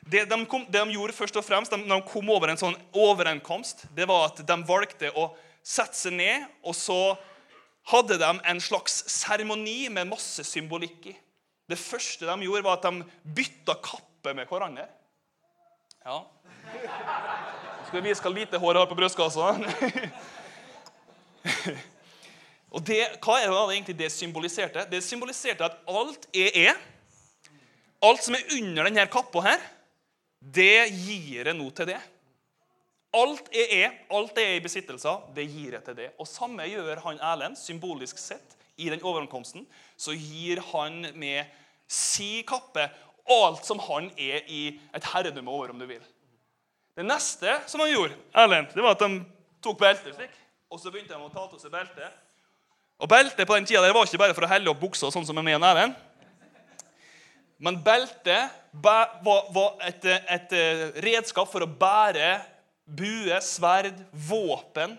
Det 0.00 0.24
de, 0.26 0.38
kom, 0.50 0.64
det 0.66 0.80
de 0.80 0.96
gjorde 0.96 1.14
først 1.14 1.36
og 1.38 1.44
fremst, 1.46 1.70
de, 1.70 1.86
Når 1.86 2.00
de 2.00 2.08
kom 2.10 2.30
over 2.32 2.50
en 2.50 2.58
sånn 2.58 2.74
overenkomst, 2.96 3.84
det 3.94 4.08
var 4.10 4.30
at 4.30 4.42
de 4.42 4.56
valgte 4.66 5.12
å 5.14 5.28
sette 5.66 5.98
seg 5.98 6.14
ned, 6.16 6.46
og 6.66 6.74
så 6.76 6.98
hadde 7.90 8.18
de 8.20 8.30
en 8.52 8.60
slags 8.62 9.02
seremoni 9.10 9.88
med 9.92 10.10
masse 10.10 10.44
symbolikk 10.46 11.10
i. 11.12 11.14
Det 11.70 11.78
første 11.78 12.26
de 12.26 12.46
gjorde, 12.46 12.64
var 12.66 12.78
at 12.78 12.88
de 12.88 13.04
bytta 13.36 13.74
kappe 13.84 14.34
med 14.36 14.48
hverandre. 14.50 14.86
Ja. 16.04 16.18
Skal 17.86 18.00
vi 18.00 18.08
vise 18.08 18.24
hvor 18.24 18.34
lite 18.34 18.60
hår 18.60 18.76
jeg 18.76 18.82
har 18.82 18.90
på 18.90 18.98
brystkassa. 18.98 19.46
Og 22.70 22.84
det, 22.86 23.00
Hva 23.18 23.40
er 23.40 23.50
det 23.50 23.74
egentlig 23.74 23.98
det 23.98 24.12
symboliserte? 24.14 24.84
Det 24.90 25.02
symboliserte 25.02 25.66
at 25.66 25.78
alt 25.90 26.28
jeg 26.34 26.68
er, 26.68 26.78
alt 28.06 28.22
som 28.24 28.36
er 28.38 28.46
under 28.56 28.86
denne 28.86 29.06
kappa 29.10 29.42
her, 29.48 29.64
det 30.40 30.86
gir 30.94 31.50
jeg 31.50 31.56
nå 31.56 31.66
til 31.76 31.90
det. 31.90 31.98
Alt 33.10 33.48
jeg 33.50 33.82
er, 33.82 33.94
alt 34.14 34.36
jeg 34.38 34.46
er 34.46 34.58
i 34.60 34.62
besittelse 34.62 35.08
av, 35.10 35.24
det 35.34 35.48
gir 35.50 35.74
jeg 35.74 35.82
til 35.86 35.96
det. 35.98 36.10
Og 36.22 36.28
samme 36.30 36.66
gjør 36.70 37.02
han 37.06 37.18
Erlend, 37.32 37.58
symbolisk 37.58 38.20
sett, 38.22 38.56
i 38.78 38.88
den 38.88 39.02
overankomsten. 39.02 39.66
Så 39.98 40.14
gir 40.14 40.62
han 40.70 41.02
med 41.18 41.48
si 41.90 42.44
kappe 42.46 42.86
alt 43.30 43.66
som 43.66 43.82
han 43.82 44.08
er 44.14 44.46
i 44.48 44.62
et 44.94 45.08
herredømme 45.12 45.50
over, 45.50 45.74
om 45.74 45.82
du 45.82 45.86
vil. 45.90 46.02
Det 46.96 47.06
neste 47.06 47.56
som 47.70 47.82
han 47.82 47.90
gjorde, 47.90 48.16
Erlend, 48.34 48.70
det 48.74 48.84
var 48.84 48.94
at 48.94 49.02
de 49.02 49.20
tok 49.62 49.78
beltet 49.80 50.14
slik. 50.14 50.36
Og 50.70 50.78
så 50.78 50.92
begynte 50.92 51.16
de 51.16 51.26
å 51.26 51.32
ta 51.34 51.48
til 51.50 51.60
seg 51.62 51.74
beltet. 51.74 52.14
Og 53.00 53.10
beltet 53.10 53.48
på 53.48 53.56
den 53.56 53.66
tida 53.66 53.82
det 53.82 53.94
var 53.96 54.06
ikke 54.06 54.20
bare 54.22 54.36
for 54.36 54.46
å 54.46 54.50
helle 54.50 54.70
opp 54.70 54.80
buksa, 54.82 55.10
sånn 55.10 55.26
som 55.26 55.38
med 55.40 55.56
en 55.56 55.66
Erlend. 55.66 55.98
Men 57.60 57.76
beltet 57.84 58.54
var, 58.72 59.18
et, 59.84 60.04
eh, 60.06 60.84
redskap 61.04 61.50
for 61.50 61.60
å 61.60 61.68
bære 61.68 62.40
bue, 62.96 63.40
sverd, 63.44 63.98
våpen. 64.28 64.96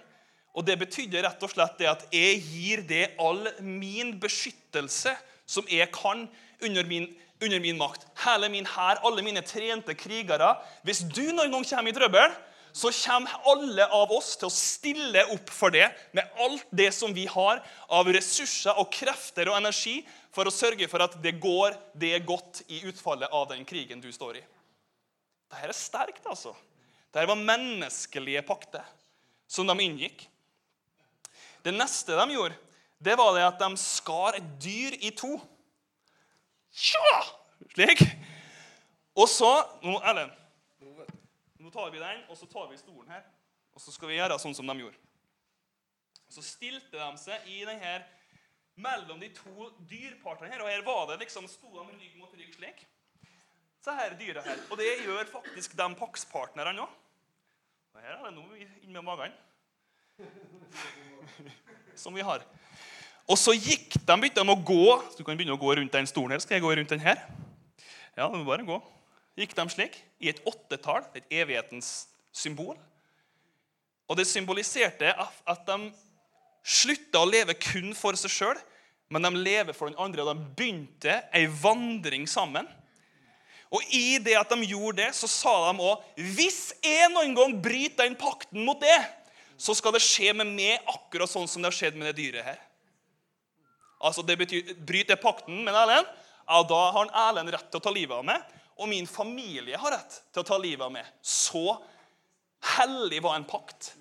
Og 0.52 0.66
det 0.68 0.78
betydde 0.82 1.24
rett 1.24 1.44
og 1.46 1.52
slett 1.54 1.78
det 1.80 1.90
at 1.92 2.06
jeg 2.14 2.40
gir 2.44 2.86
det 2.88 3.04
all 3.22 3.46
min 3.64 4.14
beskyttelse 4.20 5.14
som 5.48 5.68
jeg 5.72 5.88
kan, 5.96 6.26
under 6.62 6.88
min, 6.88 7.08
under 7.42 7.60
min 7.64 7.80
makt. 7.80 8.06
Hele 8.24 8.52
min 8.52 8.68
hær, 8.68 9.02
alle 9.08 9.24
mine 9.26 9.44
trente 9.48 9.96
krigere. 9.98 10.54
Hvis 10.88 11.04
du 11.08 11.32
noen 11.32 11.52
gang 11.52 11.68
kommer 11.68 11.92
i 11.92 11.96
trøbbel, 11.96 12.36
så 12.74 12.92
kommer 12.96 13.50
alle 13.52 13.88
av 13.92 14.12
oss 14.16 14.36
til 14.40 14.48
å 14.48 14.54
stille 14.54 15.26
opp 15.34 15.52
for 15.52 15.74
det 15.74 15.90
med 16.16 16.28
alt 16.40 16.68
det 16.72 16.90
som 16.96 17.12
vi 17.16 17.26
har 17.28 17.60
av 17.92 18.08
ressurser 18.16 18.80
og 18.80 18.92
krefter 18.94 19.52
og 19.52 19.58
energi 19.60 20.00
for 20.32 20.48
å 20.48 20.56
sørge 20.56 20.88
for 20.88 21.04
at 21.04 21.18
det 21.24 21.36
går 21.44 21.76
det 22.00 22.22
godt 22.28 22.64
i 22.72 22.84
utfallet 22.88 23.32
av 23.32 23.50
den 23.52 23.66
krigen 23.68 24.04
du 24.04 24.08
står 24.16 24.40
i. 24.40 24.44
Dette 25.52 25.68
er 25.68 25.76
sterkt, 25.76 26.24
altså. 26.32 26.56
Dette 27.12 27.28
var 27.28 27.40
menneskelige 27.40 28.42
pakter 28.48 28.88
som 29.52 29.68
de 29.68 29.76
inngikk. 29.84 30.24
Det 31.62 31.74
neste 31.76 32.16
de 32.16 32.34
gjorde, 32.34 32.56
det 33.04 33.18
var 33.20 33.34
det 33.36 33.44
at 33.46 33.60
de 33.60 33.70
skar 33.78 34.38
et 34.38 34.48
dyr 34.64 34.96
i 35.04 35.12
to. 35.18 35.36
Tja! 36.72 37.18
Slik. 37.74 38.02
Og 39.18 39.28
så 39.30 39.50
nå, 39.84 39.98
Ellen, 40.08 40.32
nå 41.60 41.70
tar 41.74 41.92
vi 41.92 42.00
den, 42.00 42.24
og 42.32 42.40
så 42.40 42.48
tar 42.50 42.70
vi 42.72 42.80
stolen 42.80 43.12
her. 43.12 43.26
Og 43.76 43.84
så 43.84 43.92
skal 43.94 44.12
vi 44.12 44.18
gjøre 44.18 44.40
sånn 44.40 44.56
som 44.56 44.72
de 44.72 44.78
gjorde. 44.80 44.98
Så 46.32 46.44
stilte 46.46 46.96
de 46.96 47.12
seg 47.20 47.52
i 47.52 47.62
den 47.68 47.80
her, 47.84 48.08
mellom 48.80 49.20
de 49.20 49.28
to 49.36 49.68
dyrpartene 49.90 50.52
her. 50.52 50.64
Og 50.64 50.72
her 50.72 50.84
var 50.88 51.10
det 51.12 51.20
liksom, 51.26 51.48
sto 51.52 51.74
de 51.76 51.86
rygg 51.92 52.16
mot 52.20 52.32
rygg 52.40 52.56
slik. 52.56 52.86
Så 53.82 53.96
her 53.98 54.14
dyra 54.20 54.44
her. 54.46 54.60
Og 54.70 54.78
det 54.78 54.90
gjør 55.02 55.26
faktisk 55.32 55.74
de 55.78 55.88
pakspartnerne 55.98 56.84
òg. 56.84 56.98
Og 57.92 58.06
her 58.06 58.14
er 58.18 58.24
det 58.28 58.34
noe 58.36 58.62
inni 58.86 59.04
magen. 59.04 59.34
Som 61.98 62.16
vi 62.16 62.24
har. 62.26 62.46
Og 63.28 63.38
så 63.40 63.56
gikk 63.58 63.98
de, 63.98 64.14
begynte 64.14 64.42
de 64.44 64.54
å 64.54 64.62
gå. 64.70 64.86
Så 65.10 65.20
du 65.20 65.26
kan 65.26 65.38
begynne 65.38 65.58
å 65.58 65.62
gå 65.62 65.76
rundt 65.78 65.94
den 65.94 66.10
stolen 66.10 66.36
her. 66.36 66.44
Skal 66.44 66.60
jeg 66.60 66.66
gå 66.66 66.74
rundt 66.78 66.94
den 66.94 67.04
her? 67.04 67.22
Ja, 68.18 68.28
du 68.30 68.38
må 68.38 68.46
bare 68.48 68.68
gå 68.68 68.82
gikk 69.40 69.56
de 69.56 69.68
slik, 69.72 69.98
i 70.22 70.30
et 70.32 70.42
åttetall, 70.48 71.06
et 71.16 71.28
evighetens 71.32 72.08
symbol. 72.36 72.78
Og 74.10 74.18
det 74.20 74.28
symboliserte 74.28 75.14
at 75.16 75.64
de 75.68 75.92
slutta 76.62 77.22
å 77.22 77.30
leve 77.30 77.56
kun 77.60 77.96
for 77.98 78.18
seg 78.20 78.34
sjøl, 78.34 78.60
men 79.12 79.26
de 79.26 79.32
lever 79.40 79.76
for 79.76 79.90
den 79.90 80.00
andre. 80.00 80.24
Og 80.24 80.32
de 80.32 80.54
begynte 80.58 81.18
ei 81.36 81.48
vandring 81.48 82.28
sammen. 82.30 82.68
Og 83.72 83.94
i 83.96 84.18
det 84.20 84.36
at 84.36 84.52
de 84.52 84.68
gjorde 84.68 85.00
det, 85.00 85.12
så 85.16 85.30
sa 85.32 85.54
de 85.70 85.86
òg 85.86 86.24
hvis 86.36 86.74
jeg 86.84 87.08
noen 87.14 87.36
gang 87.38 87.54
bryter 87.64 88.04
den 88.04 88.18
pakten 88.20 88.66
mot 88.68 88.80
det, 88.82 89.00
så 89.62 89.76
skal 89.78 89.94
det 89.96 90.04
skje 90.04 90.34
med 90.36 90.50
meg 90.52 90.90
akkurat 90.90 91.30
sånn 91.30 91.48
som 91.48 91.62
det 91.62 91.70
har 91.70 91.78
skjedd 91.78 92.00
med 92.00 92.10
det 92.10 92.18
dyret 92.18 92.48
her. 92.48 92.60
Altså, 94.02 94.24
det 94.26 94.36
betyr, 94.42 94.74
Bryter 94.82 95.14
jeg 95.14 95.22
pakten 95.22 95.62
med 95.62 95.78
Erlend, 95.78 96.10
ja, 96.48 96.60
da 96.68 96.80
har 96.90 96.98
han 96.98 97.14
Erlend 97.30 97.54
rett 97.54 97.70
til 97.70 97.80
å 97.80 97.86
ta 97.86 97.94
livet 97.94 98.18
av 98.18 98.26
meg. 98.28 98.58
Og 98.82 98.90
min 98.90 99.06
familie 99.08 99.78
har 99.78 99.94
rett 99.94 100.18
til 100.34 100.42
å 100.42 100.48
ta 100.48 100.58
livet 100.58 100.84
av 100.88 100.94
meg. 100.94 101.08
Så 101.22 101.78
hellig 102.78 103.22
var 103.24 103.38
en 103.38 103.46
pakt 103.48 103.94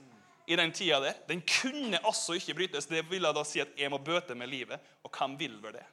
i 0.48 0.56
den 0.56 0.72
tida 0.74 1.02
der. 1.04 1.18
Den 1.28 1.42
kunne 1.46 2.00
altså 2.00 2.34
ikke 2.38 2.56
brytes. 2.58 2.88
Det 2.88 3.04
ville 3.10 3.30
da 3.36 3.44
si 3.46 3.60
at 3.62 3.76
jeg 3.78 3.92
må 3.92 4.00
bøte 4.02 4.34
med 4.38 4.50
livet. 4.50 4.80
Og 5.04 5.12
hvem 5.12 5.36
vil 5.38 5.60
vel 5.62 5.76
det? 5.76 5.84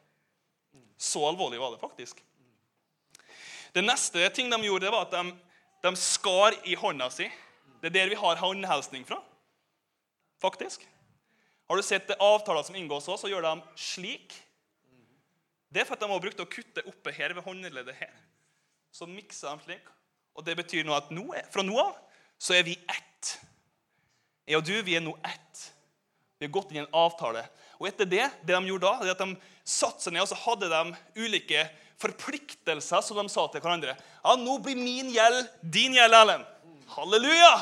Så 0.98 1.22
alvorlig 1.28 1.60
var 1.62 1.76
det 1.76 1.84
faktisk. 1.84 2.24
Det 3.78 3.84
neste 3.86 4.26
ting 4.34 4.50
de 4.50 4.58
gjorde, 4.66 4.88
det 4.88 4.94
var 4.94 5.06
at 5.06 5.14
de, 5.14 5.36
de 5.86 5.92
skar 6.02 6.56
i 6.66 6.74
hånda 6.80 7.12
si. 7.14 7.28
Det 7.78 7.92
er 7.92 7.94
der 8.00 8.10
vi 8.10 8.18
har 8.18 8.40
håndhelsning 8.42 9.04
fra. 9.06 9.20
Faktisk. 10.42 10.82
Har 11.70 11.78
du 11.78 11.86
sett 11.86 12.10
avtaler 12.18 12.66
som 12.66 12.78
inngås 12.80 13.10
òg, 13.12 13.20
så 13.22 13.30
gjør 13.30 13.46
de 13.46 13.54
slik. 13.78 14.34
Det 15.70 15.84
er 15.84 15.86
for 15.86 15.98
at 15.98 16.02
de 16.02 16.10
har 16.10 16.24
brukt 16.24 16.42
å 16.42 16.50
kutte 16.50 16.82
oppe 16.90 17.14
her 17.14 17.36
ved 17.38 17.46
håndleddet 17.46 18.00
her. 18.00 18.18
Så 18.90 19.06
mikser 19.06 19.54
de 19.54 19.68
slik. 19.68 19.94
Og 20.34 20.46
det 20.48 20.58
betyr 20.58 20.88
nå 20.88 20.98
at 20.98 21.14
nå, 21.14 21.28
fra 21.54 21.66
nå 21.66 21.78
av 21.82 21.98
så 22.42 22.58
er 22.58 22.66
vi 22.66 22.80
ett. 22.90 23.34
Jeg 24.48 24.58
og 24.58 24.66
du, 24.66 24.74
vi 24.86 24.98
er 24.98 25.06
nå 25.06 25.14
ett. 25.22 25.66
Vi 26.38 26.48
har 26.48 26.54
gått 26.54 26.72
inn 26.72 26.80
i 26.80 26.86
en 26.86 26.98
avtale. 26.98 27.46
Og 27.78 27.90
etter 27.90 28.10
det, 28.10 28.26
det 28.42 28.56
de 28.56 28.72
gjorde 28.72 28.90
da, 28.90 29.06
det 29.06 29.14
at 29.18 29.22
de 29.22 29.36
satte 29.68 30.06
seg 30.06 30.16
ned 30.16 30.26
og 30.26 30.32
så 30.32 30.38
hadde 30.48 30.70
de 30.72 30.82
ulike 31.22 31.66
forpliktelser 32.02 33.02
som 33.02 33.18
de 33.20 33.26
sa 33.32 33.48
til 33.52 33.64
hverandre. 33.64 33.96
Ja, 34.24 34.36
nå 34.38 34.58
blir 34.64 34.78
min 34.78 35.10
gjeld 35.14 35.50
din 35.62 35.98
gjeld, 35.98 36.14
Erlend. 36.14 36.46
Halleluja! 36.94 37.56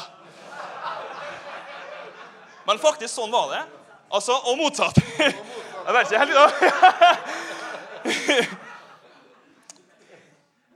Men 2.65 2.81
faktisk 2.81 3.13
sånn 3.13 3.33
var 3.33 3.51
det. 3.53 3.63
Altså, 4.11 4.37
Og 4.49 4.57
motsatt. 4.59 4.97
Jeg 5.85 5.93
vet 5.93 6.07
ikke 6.07 6.19
helt 6.23 6.33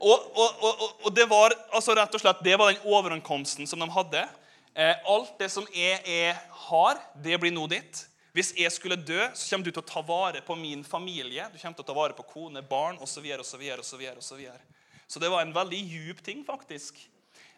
og, 0.00 0.18
og, 0.32 0.50
og, 0.64 0.84
og, 1.04 1.08
det 1.14 1.26
var 1.28 1.52
altså 1.76 1.94
rett 1.98 2.14
og 2.14 2.22
slett, 2.22 2.44
det 2.46 2.54
var 2.56 2.70
den 2.70 2.86
overankomsten 2.88 3.66
som 3.68 3.82
de 3.82 3.88
hadde. 3.92 4.22
Eh, 4.72 4.94
alt 5.12 5.34
det 5.42 5.50
som 5.52 5.66
jeg, 5.74 5.98
jeg 6.06 6.36
har, 6.68 7.02
det 7.20 7.36
blir 7.42 7.52
nå 7.52 7.66
ditt. 7.70 8.06
Hvis 8.32 8.52
jeg 8.58 8.70
skulle 8.72 8.98
dø, 8.98 9.18
så 9.34 9.54
kommer 9.54 9.66
du 9.66 9.72
til 9.72 9.82
å 9.82 9.90
ta 9.90 10.02
vare 10.06 10.42
på 10.46 10.54
min 10.58 10.84
familie. 10.86 11.48
Du 11.50 11.58
kommer 11.58 11.78
til 11.78 11.86
å 11.86 11.88
ta 11.88 11.96
vare 11.96 12.14
på 12.14 12.26
kone, 12.30 12.62
barn 12.62 13.00
osv. 13.02 13.18
Så, 13.18 13.22
videre, 13.22 13.46
så, 13.84 13.98
videre, 13.98 14.22
så, 14.22 14.36
videre. 14.38 14.60
så 15.06 15.22
det 15.22 15.30
var 15.32 15.42
en 15.42 15.54
veldig 15.56 15.80
djup 15.80 16.22
ting, 16.26 16.44
faktisk. 16.46 17.00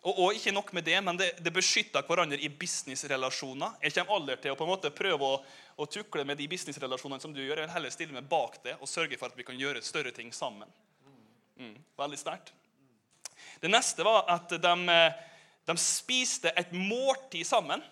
Og, 0.03 0.17
og, 0.17 0.29
ikke 0.35 0.55
nok 0.55 0.73
med 0.75 0.83
det, 0.89 0.97
men 1.05 1.19
det, 1.19 1.29
det 1.45 1.53
beskytter 1.55 2.03
hverandre 2.09 2.41
i 2.43 2.49
businessrelasjoner. 2.51 3.77
Jeg 3.85 3.95
kommer 3.95 4.17
aldri 4.17 4.39
til 4.43 4.55
å 4.55 4.57
på 4.59 4.67
en 4.67 4.73
måte 4.73 4.91
prøve 4.91 5.29
å, 5.29 5.37
å 5.79 5.87
tukle 5.87 6.25
med 6.27 6.41
de 6.41 6.49
businessrelasjonene 6.51 7.23
som 7.23 7.35
du 7.35 7.39
gjør. 7.39 7.61
Jeg 7.61 7.69
vil 7.69 7.77
heller 7.77 7.95
stille 7.95 8.17
meg 8.17 8.27
bak 8.31 8.59
det 8.65 8.75
og 8.81 8.91
sørge 8.91 9.19
for 9.21 9.31
at 9.31 9.39
vi 9.39 9.47
kan 9.47 9.61
gjøre 9.61 9.85
større 9.87 10.11
ting 10.17 10.33
sammen. 10.35 10.73
Mm, 11.61 11.77
veldig 12.01 12.19
sterkt. 12.19 12.51
Det 13.63 13.71
neste 13.71 14.03
var 14.03 14.27
at 14.33 14.51
de, 14.51 14.99
de, 15.71 15.77
spiste 15.79 16.51
et 16.59 16.75
måltid 16.75 17.47
sammen. 17.47 17.85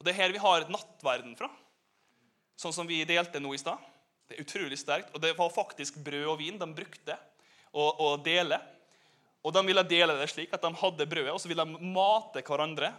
Og 0.00 0.06
Det 0.06 0.16
er 0.16 0.24
her 0.24 0.34
vi 0.34 0.42
har 0.42 0.66
nattverden 0.74 1.36
fra, 1.38 1.52
sånn 2.58 2.74
som 2.74 2.88
vi 2.88 3.02
delte 3.08 3.40
nå 3.42 3.54
i 3.54 3.60
stad. 3.60 3.80
Det 4.28 4.36
er 4.36 4.44
utrolig 4.44 4.78
sterkt. 4.80 5.10
Og 5.14 5.22
det 5.22 5.34
var 5.38 5.52
faktisk 5.52 5.98
brød 6.04 6.28
og 6.32 6.38
vin 6.40 6.60
de 6.60 6.68
brukte 6.72 7.16
å, 7.72 7.84
å 7.84 8.14
dele. 8.22 8.58
Og 9.42 9.54
De 9.54 9.64
ville 9.66 9.82
dele 9.88 10.16
det 10.20 10.28
slik 10.30 10.52
at 10.54 10.62
de 10.62 10.70
hadde 10.78 11.08
brødet, 11.08 11.32
og 11.34 11.40
så 11.42 11.50
ville 11.50 11.64
de 11.66 11.90
mate 11.92 12.44
hverandre. 12.46 12.92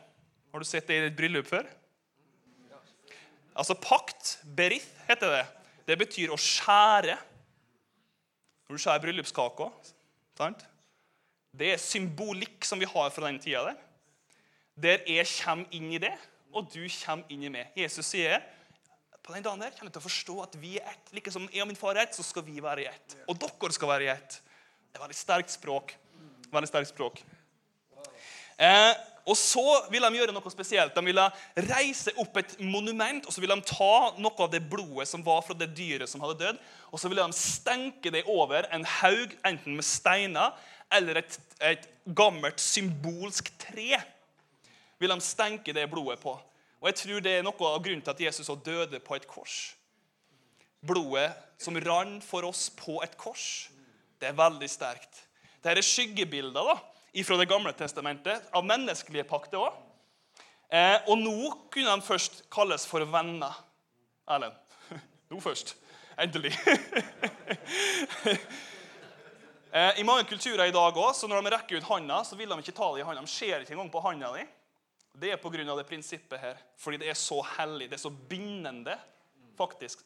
Har 0.54 0.62
du 0.62 0.68
sett 0.68 0.90
det 0.90 1.00
i 1.00 1.08
et 1.08 1.18
bryllup 1.18 1.48
før? 1.50 1.70
Altså 3.54 3.78
pakt, 3.78 4.40
berith, 4.58 4.90
heter 5.08 5.30
det. 5.38 5.46
Det 5.88 5.98
betyr 6.00 6.34
å 6.34 6.40
skjære. 6.40 7.16
Når 8.68 8.78
du 8.78 8.82
skjærer 8.82 9.04
bryllupskaka? 9.04 9.70
Det 11.54 11.74
er 11.76 11.82
symbolikk 11.82 12.66
som 12.66 12.82
vi 12.82 12.90
har 12.90 13.12
fra 13.14 13.28
den 13.28 13.40
tida 13.42 13.68
der. 13.70 13.82
Der 14.74 15.04
jeg 15.06 15.30
kommer 15.38 15.76
inn 15.76 15.92
i 15.94 16.02
det, 16.02 16.14
og 16.54 16.70
du 16.74 16.82
kommer 16.98 17.30
inn 17.34 17.46
i 17.46 17.52
meg. 17.54 17.70
Jesus 17.78 18.10
sier 18.10 18.42
på 19.24 19.34
den 19.34 19.44
dagen 19.46 19.62
der 19.64 19.72
kommer 19.72 19.92
du 19.92 19.96
til 19.96 20.04
å 20.04 20.10
forstå 20.10 20.34
at 20.44 20.58
vi 20.60 20.74
er 20.82 20.90
ett. 20.92 21.14
Like 21.16 21.32
som 21.32 21.46
jeg 21.48 21.64
og 21.64 21.70
min 21.70 21.80
far 21.80 21.96
er 21.96 22.04
ett, 22.04 22.16
så 22.18 22.26
skal 22.28 22.44
vi 22.44 22.58
være 22.64 22.84
i 22.84 22.90
ett. 22.90 23.16
Og 23.32 23.40
dere 23.40 23.76
skal 23.76 23.92
være 23.94 24.08
i 24.10 24.12
ett. 24.12 24.36
Det 24.92 25.00
er 25.00 25.06
veldig 25.06 25.18
sterkt 25.18 25.54
språk. 25.54 25.96
Veldig 26.52 26.70
sterkt 26.70 26.92
språk. 26.92 27.24
Eh, 28.60 28.92
og 29.24 29.38
så 29.40 29.64
vil 29.88 30.04
de 30.04 30.20
gjøre 30.20 30.36
noe 30.36 30.52
spesielt. 30.52 30.92
De 30.96 31.06
ville 31.08 31.24
reise 31.70 32.12
opp 32.20 32.36
et 32.42 32.58
monument 32.60 33.24
og 33.24 33.32
så 33.34 33.42
ville 33.42 33.56
de 33.56 33.66
ta 33.70 34.12
noe 34.20 34.36
av 34.44 34.52
det 34.52 34.62
blodet 34.68 35.08
som 35.10 35.24
var 35.24 35.40
fra 35.48 35.56
det 35.56 35.72
dyret 35.78 36.12
som 36.12 36.22
hadde 36.24 36.42
dødd, 36.42 36.60
og 36.92 37.00
så 37.00 37.10
ville 37.10 37.24
de 37.24 37.38
stenke 37.38 38.12
det 38.14 38.26
over 38.30 38.68
en 38.76 38.84
haug, 39.00 39.32
enten 39.48 39.80
med 39.80 39.88
steiner 39.88 40.52
eller 40.94 41.24
et, 41.24 41.40
et 41.64 41.88
gammelt 42.14 42.60
symbolsk 42.62 43.50
tre. 43.64 43.96
Vil 45.00 45.16
de 45.16 45.24
stenke 45.24 45.74
det 45.74 45.88
blodet 45.90 46.20
på. 46.22 46.36
Og 46.84 46.90
jeg 46.92 47.00
tror 47.00 47.24
Det 47.24 47.32
er 47.38 47.46
noe 47.48 47.70
av 47.70 47.80
grunnen 47.80 48.04
til 48.04 48.12
at 48.12 48.22
Jesus 48.26 48.50
også 48.50 48.60
døde 48.66 49.00
på 49.00 49.16
et 49.16 49.28
kors. 49.28 49.76
Blodet 50.84 51.30
som 51.64 51.80
rant 51.80 52.24
for 52.28 52.44
oss 52.44 52.68
på 52.76 52.98
et 53.06 53.16
kors, 53.16 53.70
det 54.20 54.28
er 54.28 54.36
veldig 54.36 54.68
sterkt. 54.68 55.22
Dette 55.64 55.80
er 55.80 55.88
skyggebilder 55.88 56.68
da, 56.68 56.76
fra 57.24 57.38
Det 57.40 57.48
gamle 57.48 57.72
testamentet, 57.78 58.50
av 58.52 58.66
menneskelige 58.68 59.24
pakter 59.30 59.64
òg. 59.64 59.78
Eh, 60.74 60.98
og 61.08 61.22
nå 61.22 61.54
kunne 61.72 61.94
de 61.94 62.04
først 62.04 62.44
kalles 62.52 62.84
for 62.90 63.06
venner. 63.08 63.54
Erlend. 64.28 64.58
Nå 65.32 65.40
først. 65.40 65.76
Endelig. 66.20 66.52
eh, 69.72 70.00
I 70.02 70.04
mange 70.04 70.28
kulturer 70.28 70.66
i 70.66 70.76
dag 70.76 70.98
også, 70.98 71.22
så 71.22 71.28
når 71.32 71.46
de 71.46 71.54
rekker 71.56 71.80
ut 71.80 71.88
handa, 71.94 72.24
så 72.28 72.36
vil 72.36 72.50
de 72.50 72.60
ikke 72.60 72.76
ta 72.76 72.92
det 72.92 73.04
i 73.04 73.08
handa. 73.08 73.24
De 73.24 73.32
ser 73.32 73.64
ikke 73.64 73.78
engang 73.78 73.94
på 73.94 74.04
handa 74.04 74.34
di. 74.36 74.44
Det 75.14 75.32
er 75.32 75.38
pga. 75.38 75.76
det 75.76 75.86
prinsippet 75.88 76.40
her. 76.40 76.58
Fordi 76.78 76.98
det 76.98 77.10
er 77.10 77.18
så 77.18 77.42
hellig, 77.58 77.90
det 77.90 77.98
er 77.98 78.06
så 78.06 78.10
bindende, 78.10 78.98
faktisk. 79.58 80.00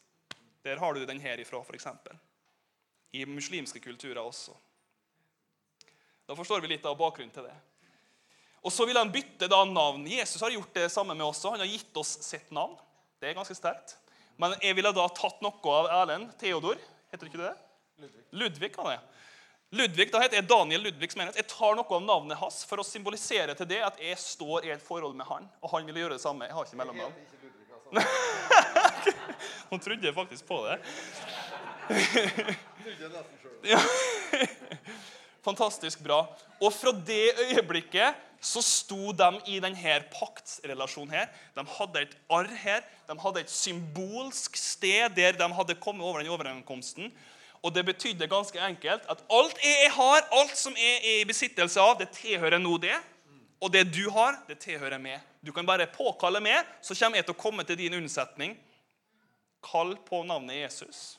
Der 0.63 0.77
har 0.77 0.93
du 0.93 1.05
den 1.05 1.19
her 1.19 1.39
ifra, 1.39 1.61
f.eks. 1.61 1.87
I 3.13 3.25
muslimske 3.25 3.79
kulturer 3.79 4.19
også. 4.19 4.51
Da 6.27 6.35
forstår 6.35 6.61
vi 6.61 6.73
litt 6.73 6.85
av 6.85 6.97
bakgrunnen 6.99 7.31
til 7.31 7.47
det. 7.47 7.55
Og 8.61 8.73
Så 8.73 8.85
vil 8.85 8.97
han 8.97 9.11
bytte 9.11 9.47
da 9.47 9.63
navn. 9.63 10.03
Jesus 10.07 10.41
har 10.41 10.51
gjort 10.51 10.73
det 10.73 10.89
samme 10.91 11.15
med 11.15 11.25
oss. 11.25 11.43
Han 11.43 11.59
har 11.59 11.69
gitt 11.69 11.95
oss 11.97 12.17
sitt 12.25 12.51
navn. 12.51 12.75
Det 13.19 13.29
er 13.29 13.37
ganske 13.37 13.55
sterkt. 13.55 13.95
Men 14.35 14.57
jeg 14.61 14.75
ville 14.75 14.91
da 14.93 15.07
tatt 15.15 15.39
noe 15.41 15.73
av 15.73 15.87
Erlend 16.01 16.33
Theodor. 16.41 16.75
Heter 17.11 17.25
det 17.25 17.31
ikke 17.31 17.45
det? 17.45 17.53
Ludvig. 17.97 18.25
Ludvig 18.31 18.71
han 18.75 18.91
det. 18.91 18.99
Ludvig, 19.69 20.11
Da 20.11 20.21
heter 20.23 20.39
jeg 20.39 20.47
Daniel 20.47 20.85
Ludvigs 20.87 21.17
menighet. 21.19 21.41
Jeg 21.41 21.49
tar 21.51 21.75
noe 21.75 21.95
av 21.97 22.03
navnet 22.03 22.39
hans 22.39 22.61
for 22.67 22.79
å 22.79 22.85
symbolisere 22.87 23.55
til 23.57 23.67
det 23.67 23.81
at 23.83 23.99
jeg 23.99 24.15
står 24.21 24.67
i 24.67 24.71
et 24.71 24.83
forhold 24.83 25.17
med 25.19 25.27
han. 25.27 25.49
Og 25.59 25.73
han 25.73 25.89
ville 25.89 26.05
gjøre 26.05 26.15
det 26.15 26.23
samme. 26.23 26.47
Jeg 26.47 26.55
har 26.55 26.69
ikke 26.69 26.79
mellomnavn. 26.79 27.13
Hun 29.71 29.83
trodde 29.83 30.13
faktisk 30.15 30.47
på 30.47 30.61
det. 30.67 30.79
Ja. 33.67 33.81
Fantastisk 35.47 35.99
bra. 36.03 36.23
Og 36.63 36.71
fra 36.75 36.95
det 37.07 37.35
øyeblikket 37.49 38.23
så 38.43 38.61
sto 38.63 39.11
de 39.17 39.29
i 39.51 39.59
denne 39.63 39.99
paktsrelasjonen 40.13 41.11
her. 41.11 41.31
De 41.57 41.63
hadde 41.75 42.03
et 42.05 42.19
arr 42.31 42.51
her. 42.63 42.83
De 43.09 43.19
hadde 43.19 43.43
et 43.43 43.51
symbolsk 43.51 44.55
sted 44.59 45.11
der 45.17 45.35
de 45.35 45.55
hadde 45.59 45.81
kommet 45.83 46.07
over 46.07 46.23
den 46.23 46.31
overenkomsten. 46.31 47.11
Og 47.65 47.73
det 47.73 47.85
betydde 47.85 48.29
ganske 48.29 48.59
enkelt 48.61 49.05
at 49.09 49.23
alt 49.33 49.61
jeg 49.63 49.91
har, 49.95 50.25
alt 50.31 50.57
som 50.57 50.75
jeg 50.77 50.97
er 51.01 51.21
i 51.21 51.27
besittelse 51.27 51.81
av, 51.81 51.97
det 51.99 52.11
tilhører 52.15 52.61
nå 52.61 52.77
det. 52.81 52.95
Og 53.61 53.71
det 53.73 53.87
du 53.89 54.05
har, 54.13 54.37
det 54.47 54.59
tilhører 54.61 55.01
meg. 55.01 55.21
Du 55.41 55.51
kan 55.51 55.65
bare 55.65 55.87
påkalle 55.89 56.41
meg, 56.43 56.65
så 56.81 56.95
kommer 56.97 57.17
jeg 57.17 57.27
til 57.27 57.35
å 57.35 57.41
komme 57.41 57.65
til 57.65 57.79
din 57.79 57.97
unnsetning. 57.97 58.53
Kall 59.65 59.95
på 60.05 60.21
navnet 60.27 60.61
Jesus. 60.61 61.17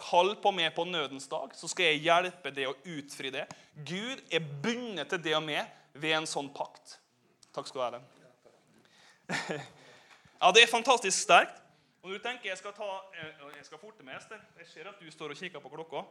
Kall 0.00 0.34
på 0.40 0.52
meg 0.52 0.74
på 0.76 0.84
nødens 0.88 1.28
dag, 1.28 1.52
så 1.56 1.68
skal 1.72 1.90
jeg 1.90 2.04
hjelpe 2.04 2.52
deg 2.52 2.68
å 2.68 2.76
utfri 2.96 3.32
det. 3.32 3.46
Gud 3.76 4.20
er 4.32 4.44
bundet 4.44 5.12
til 5.12 5.22
det 5.24 5.36
og 5.36 5.44
meg 5.44 5.68
ved 5.96 6.18
en 6.18 6.28
sånn 6.28 6.50
pakt. 6.52 6.98
Takk 7.56 7.68
skal 7.68 7.96
du 7.96 7.98
ha. 7.98 8.02
Ja, 10.36 10.50
det 10.52 10.66
er 10.66 10.68
fantastisk 10.68 11.16
sterkt. 11.16 11.62
Og 12.06 12.12
du 12.14 12.20
tenker 12.22 12.52
jeg 12.52 12.58
skal 12.60 12.70
ta 12.70 12.86
eh, 13.18 13.46
Jeg 13.56 13.64
skal 13.66 13.80
forte 13.82 14.04
meg, 14.06 14.14
Ester. 14.14 14.38
Jeg 14.60 14.68
ser 14.70 14.86
at 14.86 15.00
du 15.02 15.08
står 15.10 15.32
og 15.34 15.38
kikker 15.40 15.58
på 15.58 15.72
klokka. 15.72 16.04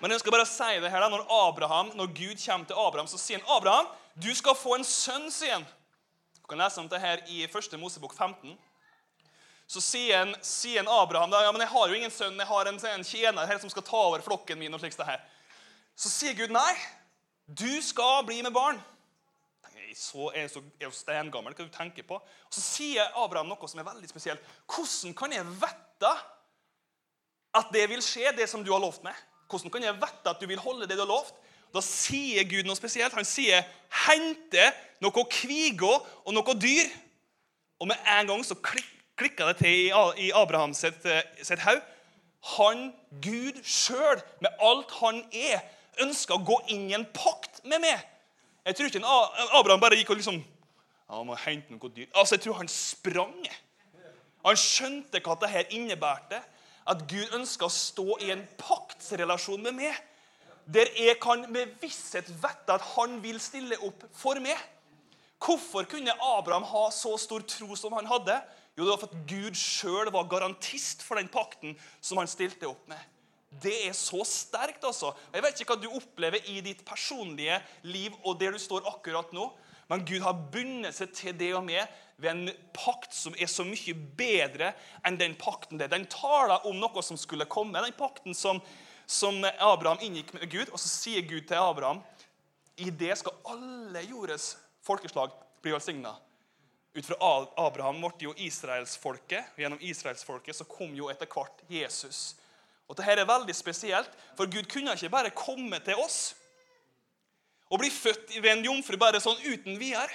Men 0.00 0.10
jeg 0.10 0.18
skal 0.18 0.34
bare 0.34 0.48
si 0.50 0.80
det 0.82 0.90
her 0.90 1.04
da, 1.04 1.08
når, 1.12 1.22
Abraham, 1.30 1.92
når 1.94 2.10
Gud 2.10 2.42
kommer 2.42 2.66
til 2.66 2.80
Abraham, 2.82 3.06
så 3.06 3.20
sier 3.22 3.38
han 3.38 3.52
Abraham, 3.54 3.86
du 4.18 4.32
skal 4.34 4.58
få 4.58 4.74
en 4.80 4.84
sønn, 4.84 5.30
sier 5.30 5.54
han. 5.54 5.68
Du 6.40 6.50
kan 6.50 6.58
lese 6.58 6.82
om 6.82 6.90
det 6.90 7.00
her 7.00 7.22
i 7.30 7.44
1. 7.46 7.78
Mosebok 7.78 8.18
15 8.18 8.58
så 9.66 9.82
sier, 9.82 10.34
sier 10.46 10.90
Abraham 10.90 11.30
da, 11.30 11.44
ja, 11.46 11.54
men 11.54 11.62
jeg 11.62 11.70
har 11.70 11.86
jo 11.86 11.96
ingen 12.00 12.12
sønn, 12.14 12.36
jeg 12.38 12.50
har 12.50 12.68
en, 12.70 12.82
en 12.90 13.06
tjener 13.06 13.46
her 13.46 13.62
som 13.62 13.70
skal 13.70 13.86
ta 13.86 14.02
over 14.10 14.26
flokken 14.26 14.58
min. 14.58 14.74
og 14.74 14.82
slik 14.82 14.98
det 14.98 15.06
her. 15.06 15.22
Så 15.94 16.10
sier 16.10 16.34
Gud 16.38 16.50
nei, 16.54 16.74
du 17.46 17.78
skal 17.82 18.26
bli 18.26 18.42
med 18.42 18.54
barn. 18.54 18.82
Er 19.86 19.94
så, 19.98 20.30
er 20.34 20.48
så, 20.50 20.62
er 20.80 20.90
så 20.90 21.04
steingammel. 21.04 21.54
Hva 21.54 21.66
du 21.66 21.72
tenker 21.72 22.06
på? 22.06 22.18
Og 22.18 22.54
Så 22.54 22.62
sier 22.64 23.06
Abraham 23.16 23.50
noe 23.52 23.70
som 23.70 23.80
er 23.80 23.86
veldig 23.88 24.10
spesielt. 24.10 24.42
Hvordan 24.66 25.14
kan 25.16 25.32
jeg 25.32 25.46
vite 25.46 26.12
at 27.56 27.72
det 27.72 27.86
vil 27.88 28.02
skje, 28.04 28.34
det 28.36 28.48
som 28.50 28.64
du 28.64 28.72
har 28.74 28.82
lovt 28.82 29.04
meg? 29.06 29.16
Hvordan 29.50 29.72
kan 29.72 29.86
jeg 29.86 29.98
vite 30.00 30.32
at 30.32 30.42
du 30.42 30.46
vil 30.50 30.62
holde 30.62 30.88
det 30.88 30.98
du 30.98 31.04
har 31.04 31.10
lovt? 31.10 31.36
Da 31.74 31.82
sier 31.84 32.46
Gud 32.48 32.66
noe 32.66 32.78
spesielt. 32.78 33.14
Han 33.14 33.26
sier 33.26 33.64
'hente 34.06 34.72
noe 35.00 35.24
kviger 35.30 36.02
og 36.24 36.34
noe 36.34 36.54
dyr'. 36.54 36.92
Og 37.80 37.88
med 37.88 37.96
en 38.18 38.26
gang 38.26 38.44
så 38.44 38.54
klik, 38.54 38.86
klikka 39.16 39.48
det 39.48 39.56
til 39.56 39.92
i 40.18 40.30
Abraham 40.34 40.74
sitt, 40.74 41.04
eh, 41.04 41.22
sitt 41.42 41.58
haug. 41.58 41.80
Han, 42.56 42.92
Gud 43.22 43.62
sjøl, 43.64 44.22
med 44.40 44.50
alt 44.60 44.90
han 45.00 45.24
er, 45.32 45.60
ønsker 46.00 46.34
å 46.34 46.44
gå 46.44 46.60
inn 46.68 46.90
i 46.90 46.94
en 46.94 47.06
pakt 47.14 47.64
med 47.64 47.80
meg. 47.80 48.00
Jeg 48.66 48.74
tror 48.76 48.90
ikke 48.90 49.02
Abraham 49.54 49.80
bare 49.80 49.98
gikk 50.00 50.10
og 50.10 50.18
liksom 50.18 50.40
ja, 50.42 51.22
må 51.22 51.36
hente 51.38 51.70
noe 51.70 51.90
dyr. 51.94 52.08
Altså, 52.14 52.34
Jeg 52.34 52.46
tror 52.46 52.58
han 52.58 52.70
sprang. 52.70 53.38
Han 54.46 54.58
skjønte 54.58 55.22
hva 55.22 55.36
dette 55.38 55.68
innebærte. 55.76 56.40
At 56.86 57.02
Gud 57.10 57.34
ønska 57.34 57.66
å 57.66 57.72
stå 57.72 58.18
i 58.22 58.30
en 58.34 58.44
paktsrelasjon 58.58 59.62
med 59.62 59.74
meg. 59.78 59.94
Der 60.66 60.90
jeg 60.98 61.18
kan 61.22 61.44
med 61.50 61.76
visshet 61.82 62.28
vite 62.30 62.74
at 62.74 62.84
han 62.96 63.20
vil 63.22 63.38
stille 63.42 63.78
opp 63.86 64.02
for 64.14 64.38
meg. 64.42 64.58
Hvorfor 65.42 65.86
kunne 65.86 66.14
Abraham 66.22 66.66
ha 66.66 66.88
så 66.94 67.14
stor 67.20 67.44
tro 67.46 67.76
som 67.78 67.94
han 67.94 68.06
hadde? 68.10 68.38
Jo, 68.76 68.84
det 68.84 68.90
var 68.92 69.02
for 69.02 69.14
at 69.14 69.28
Gud 69.30 69.58
sjøl 69.58 70.10
var 70.14 70.26
garantist 70.30 71.04
for 71.06 71.18
den 71.20 71.30
pakten 71.32 71.76
som 72.00 72.18
han 72.18 72.30
stilte 72.30 72.66
opp 72.68 72.82
med. 72.90 72.98
Det 73.50 73.74
er 73.86 73.94
så 73.96 74.24
sterkt, 74.26 74.84
altså. 74.84 75.12
Jeg 75.32 75.44
vet 75.44 75.60
ikke 75.60 75.76
hva 75.76 75.82
du 75.82 75.88
opplever 75.94 76.50
i 76.50 76.58
ditt 76.64 76.82
personlige 76.86 77.60
liv 77.86 78.14
og 78.24 78.40
der 78.40 78.56
du 78.56 78.60
står 78.60 78.88
akkurat 78.90 79.30
nå, 79.36 79.46
men 79.86 80.02
Gud 80.06 80.24
har 80.24 80.40
bundet 80.52 80.96
seg 80.96 81.12
til 81.14 81.36
det 81.38 81.52
og 81.54 81.62
med 81.66 81.86
ved 82.18 82.30
en 82.32 82.48
pakt 82.74 83.14
som 83.14 83.36
er 83.38 83.48
så 83.50 83.64
mye 83.66 83.94
bedre 84.18 84.72
enn 85.06 85.18
den 85.20 85.36
pakten 85.38 85.78
der. 85.78 85.90
Den 85.92 86.08
taler 86.10 86.64
om 86.66 86.78
noe 86.80 87.04
som 87.04 87.18
skulle 87.20 87.46
komme. 87.46 87.78
Den 87.78 87.94
pakten 87.94 88.34
som, 88.34 88.58
som 89.06 89.38
Abraham 89.44 90.02
inngikk 90.02 90.32
med 90.34 90.48
Gud. 90.50 90.72
Og 90.72 90.80
så 90.80 90.90
sier 90.90 91.26
Gud 91.28 91.46
til 91.46 91.60
Abraham 91.60 92.02
i 92.82 92.90
det 92.90 93.14
skal 93.20 93.36
alle 93.52 94.02
jordes 94.08 94.56
folkeslag 94.84 95.30
bli 95.64 95.72
velsigna. 95.72 96.16
Ut 96.96 97.04
fra 97.04 97.30
Abraham 97.60 98.00
ble 98.00 98.26
jo 98.26 98.34
israelsfolket, 98.40 99.52
gjennom 99.60 99.80
israelsfolket 99.84 100.56
så 100.56 100.64
kom 100.68 100.94
jo 100.96 101.10
etter 101.12 101.28
hvert 101.28 101.62
Jesus. 101.68 102.34
Og 102.86 102.96
Dette 102.98 103.16
er 103.18 103.28
veldig 103.28 103.54
spesielt, 103.56 104.12
for 104.38 104.50
Gud 104.50 104.68
kunne 104.70 104.94
ikke 104.94 105.10
bare 105.10 105.34
komme 105.34 105.80
til 105.84 105.98
oss 105.98 106.36
og 107.66 107.80
bli 107.82 107.90
født 107.90 108.36
ved 108.38 108.52
en 108.52 108.64
jomfru 108.68 108.94
bare 109.00 109.18
sånn 109.22 109.40
uten 109.42 109.78
videre. 109.80 110.12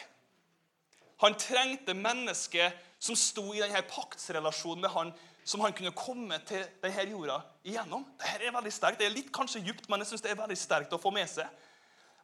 Han 1.22 1.36
trengte 1.38 1.94
mennesker 1.94 2.72
som 3.02 3.18
sto 3.18 3.50
i 3.52 3.60
denne 3.60 3.82
paktsrelasjonen 3.90 4.86
med 4.86 4.94
han, 4.94 5.12
som 5.44 5.64
han 5.66 5.76
kunne 5.76 5.92
komme 5.98 6.38
til 6.48 6.64
denne 6.84 7.06
jorda 7.10 7.42
igjennom. 7.66 8.06
Dette 8.22 8.48
er 8.48 8.56
veldig 8.56 8.72
sterkt. 8.74 9.02
Det 9.02 9.10
er 9.10 9.14
litt 9.14 9.34
kanskje 9.36 9.64
djupt, 9.66 9.90
men 9.90 10.02
jeg 10.02 10.12
synes 10.12 10.24
det 10.24 10.32
er 10.32 10.40
veldig 10.40 10.58
sterkt 10.58 10.96
å 10.96 11.02
få 11.02 11.12
med 11.14 11.30
seg. 11.30 11.50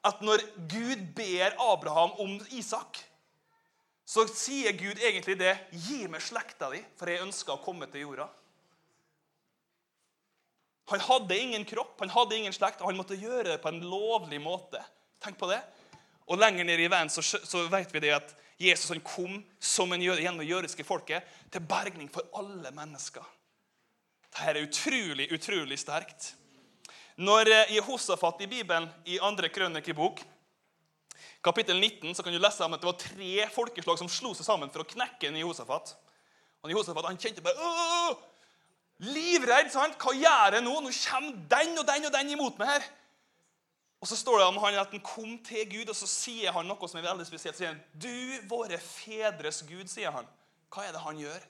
At 0.06 0.22
når 0.24 0.46
Gud 0.70 1.04
ber 1.18 1.58
Abraham 1.60 2.13
om 2.24 2.36
Isak, 2.56 3.01
så 4.08 4.24
sier 4.32 4.72
Gud 4.77 5.01
egentlig 5.01 5.36
det 5.39 5.58
'Gi 5.74 6.08
meg 6.08 6.22
slekta 6.24 6.70
di, 6.72 6.80
for 6.96 7.10
jeg 7.10 7.25
ønsker 7.25 7.58
å 7.58 7.63
komme 7.63 7.89
til 7.92 8.06
jorda'. 8.06 8.30
Han 10.88 11.03
hadde 11.03 11.39
ingen 11.39 11.65
kropp, 11.67 11.98
han 12.00 12.12
hadde 12.13 12.38
ingen 12.38 12.53
slekt, 12.56 12.82
og 12.82 12.91
han 12.91 13.00
måtte 13.00 13.17
gjøre 13.20 13.50
det 13.51 13.62
på 13.63 13.72
en 13.74 13.82
lovlig 13.84 14.39
måte. 14.39 14.79
Tenk 15.24 15.39
på 15.39 15.50
det. 15.51 15.60
Og 16.32 16.39
Lenger 16.39 16.67
ned 16.67 16.79
i 16.79 16.89
veien 16.91 17.12
så, 17.12 17.24
så 17.24 17.65
vet 17.72 17.91
vi 17.91 18.03
det 18.03 18.13
at 18.15 18.36
Jesus 18.58 18.89
han 18.94 19.03
kom 19.06 19.41
som 19.59 19.92
en 19.94 20.01
jøde 20.01 20.24
gjennom 20.24 20.42
det 20.42 20.50
jødiske 20.50 20.85
folket 20.88 21.27
til 21.53 21.66
bergning 21.68 22.09
for 22.12 22.25
alle 22.40 22.72
mennesker. 22.75 23.25
Dette 24.27 24.48
er 24.51 24.64
utrolig, 24.64 25.27
utrolig 25.33 25.77
sterkt. 25.79 26.31
Når 27.18 27.51
eh, 27.51 27.75
Jehosafat 27.77 28.44
i 28.46 28.50
Bibelen, 28.50 28.88
i 29.09 29.20
andre 29.24 29.50
krønikebok, 29.50 30.24
kapittel 31.44 31.79
19, 31.79 32.16
så 32.16 32.24
kan 32.24 32.35
du 32.35 32.40
lese 32.40 32.66
om 32.66 32.75
at 32.75 32.83
det 32.83 32.90
var 32.90 33.00
tre 33.01 33.48
folkeslag 33.53 34.00
som 34.00 34.12
slo 34.12 34.33
seg 34.38 34.46
sammen 34.46 34.72
for 34.74 34.83
å 34.83 34.90
knekke 34.90 35.29
en 35.29 35.40
Jehosafat. 35.40 35.96
Og 36.64 36.74
Jehosafat 36.74 37.09
han 37.09 37.20
kjente 37.22 37.44
bare 37.46 37.59
Åh! 37.59 38.37
Livredd. 39.03 39.72
sant? 39.72 39.98
Hva 40.01 40.14
gjør 40.16 40.57
jeg 40.57 40.66
nå? 40.66 40.79
Nå 40.81 40.94
kommer 41.10 41.44
den 41.51 41.77
og 41.77 41.86
den 41.88 42.07
og 42.10 42.14
den 42.16 42.31
imot 42.33 42.57
meg 42.57 42.72
her. 42.75 42.88
Og 44.01 44.10
så 44.10 44.18
står 44.18 44.40
det 44.40 44.48
om 44.48 44.57
han 44.62 44.77
at 44.77 44.92
han 44.94 45.01
kom 45.01 45.38
til 45.46 45.66
Gud, 45.70 45.90
og 45.90 45.96
så 45.98 46.07
sier 46.10 46.53
han 46.53 46.68
noe 46.70 46.90
som 46.90 47.00
er 47.00 47.07
veldig 47.07 47.25
spesielt. 47.25 47.57
sier 47.57 47.74
han, 47.74 47.81
Du, 47.94 48.12
våre 48.50 48.77
fedres 48.81 49.64
Gud, 49.66 49.88
sier 49.90 50.14
han. 50.14 50.27
Hva 50.74 50.86
er 50.86 50.94
det 50.94 51.01
han 51.01 51.18
gjør? 51.22 51.48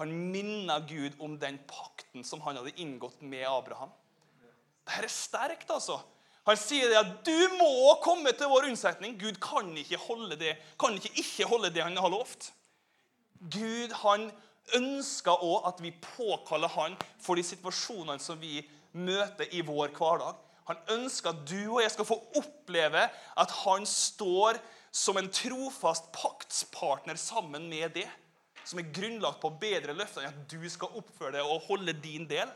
Han 0.00 0.14
minner 0.32 0.86
Gud 0.88 1.20
om 1.22 1.36
den 1.38 1.60
pakten 1.70 2.24
som 2.26 2.40
han 2.46 2.56
hadde 2.58 2.74
inngått 2.82 3.20
med 3.22 3.44
Abraham. 3.46 3.92
Dette 4.84 5.06
er 5.06 5.12
sterkt, 5.12 5.70
altså. 5.70 6.00
Han 6.44 6.58
sier 6.60 6.90
det 6.92 6.98
at 6.98 7.12
du 7.24 7.56
må 7.56 7.94
komme 8.04 8.32
til 8.36 8.50
vår 8.52 8.68
unnsetning. 8.68 9.16
Gud 9.20 9.38
kan 9.40 9.70
ikke 9.80 10.00
holde 10.00 10.36
det, 10.40 10.56
kan 10.80 10.96
ikke 10.98 11.14
ikke 11.22 11.48
holde 11.48 11.70
det 11.72 11.84
han 11.84 11.96
har 11.96 12.12
lovt. 12.12 12.50
Gud 13.52 13.94
han 14.02 14.28
ønsker 14.78 15.44
òg 15.44 15.68
at 15.68 15.82
vi 15.84 15.92
påkaller 16.16 16.72
han 16.74 16.96
for 17.22 17.38
de 17.38 17.44
situasjonene 17.46 18.22
som 18.22 18.40
vi 18.40 18.62
møter 18.94 19.50
i 19.54 19.62
vår 19.66 19.92
hverdag. 19.96 20.38
Han 20.70 20.80
ønsker 20.96 21.34
at 21.34 21.42
du 21.48 21.58
og 21.74 21.82
jeg 21.82 21.92
skal 21.92 22.08
få 22.08 22.18
oppleve 22.40 23.04
at 23.10 23.56
han 23.64 23.84
står 23.88 24.60
som 24.94 25.18
en 25.20 25.28
trofast 25.32 26.08
paktspartner 26.14 27.18
sammen 27.20 27.66
med 27.68 27.98
det. 27.98 28.08
Som 28.64 28.80
er 28.80 28.92
grunnlagt 28.96 29.42
på 29.42 29.52
bedre 29.60 29.92
løfter 29.96 30.24
enn 30.24 30.32
at 30.32 30.46
du 30.48 30.62
skal 30.72 30.94
oppføre 30.96 31.34
deg 31.36 31.50
og 31.50 31.66
holde 31.66 31.92
din 32.00 32.24
del. 32.30 32.48